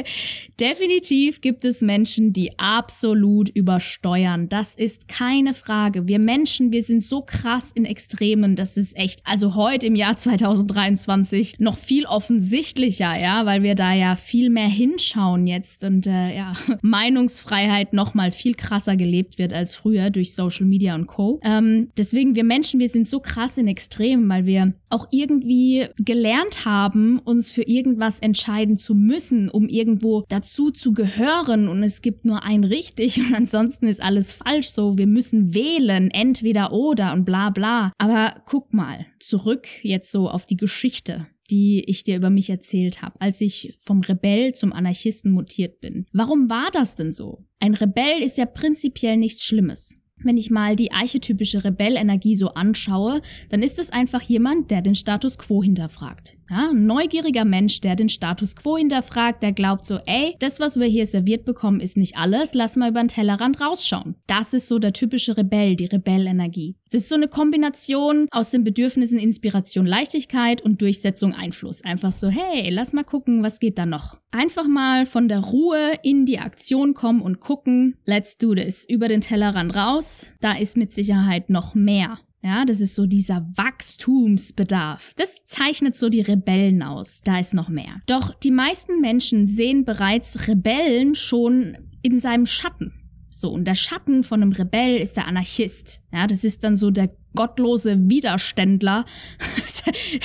definitiv 0.60 1.40
gibt 1.40 1.64
es 1.64 1.80
Menschen, 1.80 2.32
die 2.32 2.56
absolut 2.56 3.48
übersteuern. 3.48 4.48
Das 4.48 4.76
ist 4.76 5.08
keine 5.08 5.54
Frage. 5.54 6.06
Wir 6.06 6.20
Menschen, 6.20 6.70
wir 6.70 6.84
sind 6.84 7.02
so 7.02 7.22
krass 7.22 7.72
in 7.72 7.84
Extremen, 7.84 8.54
das 8.54 8.76
ist 8.76 8.96
echt, 8.96 9.22
also 9.24 9.56
heute 9.56 9.88
im 9.88 9.96
Jahr 9.96 10.16
2023 10.16 11.54
noch 11.58 11.76
viel 11.76 12.06
offensichtlicher, 12.06 13.18
ja, 13.18 13.44
weil 13.44 13.64
wir 13.64 13.74
da 13.74 13.92
ja 13.92 14.14
viel 14.14 14.50
mehr 14.50 14.68
hinschauen 14.68 15.48
jetzt 15.48 15.82
und 15.82 16.06
äh, 16.06 16.36
ja, 16.36 16.52
Meinungsfreiheit 16.82 17.92
noch 17.92 18.14
mal 18.14 18.30
viel 18.30 18.54
krasser 18.54 18.94
gelebt 18.94 19.38
wird 19.38 19.52
als 19.52 19.74
früher 19.74 20.10
durch 20.10 20.34
Social 20.34 20.66
Media 20.66 20.94
und 20.94 21.08
Co. 21.08 21.40
Ähm, 21.42 21.88
deswegen, 21.98 22.36
wir 22.36 22.44
Menschen, 22.44 22.78
wir 22.78 22.88
sind 22.88 23.08
so 23.08 23.18
krass 23.18 23.58
in 23.58 23.66
Extremen, 23.66 24.28
weil 24.28 24.46
wir 24.46 24.74
auch 24.90 25.08
irgendwie 25.10 25.88
gelernt 25.98 26.64
haben, 26.64 27.18
uns 27.18 27.50
für 27.50 27.62
irgendwas 27.62 28.20
entscheiden 28.28 28.76
zu 28.76 28.94
müssen, 28.94 29.48
um 29.48 29.68
irgendwo 29.68 30.24
dazu 30.28 30.70
zu 30.70 30.92
gehören 30.92 31.68
und 31.68 31.82
es 31.82 32.02
gibt 32.02 32.24
nur 32.24 32.42
ein 32.42 32.62
richtig 32.62 33.18
und 33.18 33.34
ansonsten 33.34 33.86
ist 33.86 34.02
alles 34.02 34.32
falsch 34.32 34.68
so. 34.68 34.98
Wir 34.98 35.06
müssen 35.06 35.54
wählen, 35.54 36.10
entweder 36.10 36.72
oder 36.72 37.14
und 37.14 37.24
bla 37.24 37.50
bla. 37.50 37.92
Aber 37.96 38.42
guck 38.44 38.74
mal, 38.74 39.06
zurück 39.18 39.66
jetzt 39.82 40.12
so 40.12 40.28
auf 40.28 40.46
die 40.46 40.56
Geschichte 40.56 41.26
die 41.50 41.82
ich 41.86 42.04
dir 42.04 42.16
über 42.16 42.28
mich 42.28 42.50
erzählt 42.50 43.00
habe, 43.00 43.18
als 43.22 43.40
ich 43.40 43.74
vom 43.78 44.02
Rebell 44.02 44.52
zum 44.52 44.70
Anarchisten 44.70 45.32
mutiert 45.32 45.80
bin. 45.80 46.04
Warum 46.12 46.50
war 46.50 46.68
das 46.72 46.94
denn 46.94 47.10
so? 47.10 47.46
Ein 47.58 47.72
Rebell 47.72 48.22
ist 48.22 48.36
ja 48.36 48.44
prinzipiell 48.44 49.16
nichts 49.16 49.44
Schlimmes 49.44 49.97
wenn 50.22 50.36
ich 50.36 50.50
mal 50.50 50.76
die 50.76 50.92
archetypische 50.92 51.64
Rebellenergie 51.64 52.34
so 52.34 52.54
anschaue, 52.54 53.20
dann 53.50 53.62
ist 53.62 53.78
es 53.78 53.90
einfach 53.90 54.22
jemand, 54.22 54.70
der 54.70 54.82
den 54.82 54.94
Status 54.94 55.38
quo 55.38 55.62
hinterfragt. 55.62 56.36
Ja, 56.50 56.70
ein 56.70 56.86
neugieriger 56.86 57.44
Mensch, 57.44 57.80
der 57.82 57.94
den 57.94 58.08
Status 58.08 58.56
quo 58.56 58.78
hinterfragt, 58.78 59.42
der 59.42 59.52
glaubt 59.52 59.84
so, 59.84 59.98
ey, 60.06 60.34
das, 60.38 60.60
was 60.60 60.80
wir 60.80 60.86
hier 60.86 61.06
serviert 61.06 61.44
bekommen, 61.44 61.80
ist 61.80 61.96
nicht 61.96 62.16
alles, 62.16 62.54
lass 62.54 62.76
mal 62.76 62.90
über 62.90 63.02
den 63.02 63.08
Tellerrand 63.08 63.60
rausschauen. 63.60 64.14
Das 64.26 64.54
ist 64.54 64.66
so 64.66 64.78
der 64.78 64.94
typische 64.94 65.36
Rebell, 65.36 65.76
die 65.76 65.84
Rebellenergie. 65.84 66.76
Das 66.90 67.02
ist 67.02 67.08
so 67.10 67.16
eine 67.16 67.28
Kombination 67.28 68.28
aus 68.30 68.50
den 68.50 68.64
Bedürfnissen 68.64 69.18
Inspiration, 69.18 69.84
Leichtigkeit 69.84 70.62
und 70.62 70.80
Durchsetzung, 70.80 71.34
Einfluss. 71.34 71.84
Einfach 71.84 72.12
so, 72.12 72.28
hey, 72.28 72.70
lass 72.70 72.92
mal 72.94 73.04
gucken, 73.04 73.42
was 73.42 73.60
geht 73.60 73.76
da 73.76 73.84
noch. 73.84 74.18
Einfach 74.30 74.66
mal 74.66 75.04
von 75.04 75.28
der 75.28 75.40
Ruhe 75.40 75.92
in 76.02 76.24
die 76.24 76.38
Aktion 76.38 76.94
kommen 76.94 77.20
und 77.20 77.40
gucken, 77.40 77.96
let's 78.06 78.36
do 78.36 78.54
this. 78.54 78.86
Über 78.88 79.08
den 79.08 79.20
Tellerrand 79.20 79.74
raus, 79.74 80.28
da 80.40 80.56
ist 80.56 80.76
mit 80.76 80.92
Sicherheit 80.92 81.50
noch 81.50 81.74
mehr. 81.74 82.18
Ja, 82.42 82.64
das 82.64 82.80
ist 82.80 82.94
so 82.94 83.06
dieser 83.06 83.46
Wachstumsbedarf. 83.56 85.12
Das 85.16 85.44
zeichnet 85.44 85.96
so 85.96 86.08
die 86.08 86.20
Rebellen 86.20 86.82
aus. 86.82 87.20
Da 87.24 87.40
ist 87.40 87.52
noch 87.52 87.68
mehr. 87.68 88.00
Doch 88.06 88.32
die 88.32 88.52
meisten 88.52 89.00
Menschen 89.00 89.46
sehen 89.48 89.84
bereits 89.84 90.48
Rebellen 90.48 91.14
schon 91.16 91.76
in 92.02 92.20
seinem 92.20 92.46
Schatten. 92.46 92.92
So, 93.40 93.50
und 93.50 93.66
der 93.66 93.76
Schatten 93.76 94.24
von 94.24 94.42
einem 94.42 94.50
Rebell 94.50 94.96
ist 94.96 95.16
der 95.16 95.28
Anarchist. 95.28 96.02
Ja, 96.12 96.26
das 96.26 96.42
ist 96.42 96.64
dann 96.64 96.76
so 96.76 96.90
der 96.90 97.10
gottlose 97.38 98.08
Widerständler, 98.08 99.04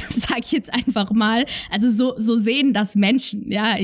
sag 0.10 0.39
ich 0.39 0.51
jetzt 0.51 0.74
einfach 0.74 1.12
mal. 1.12 1.46
Also 1.70 1.91
so, 1.91 2.15
so 2.17 2.36
sehen 2.38 2.74
das 2.74 2.96
Menschen, 2.96 3.51
ja, 3.51 3.75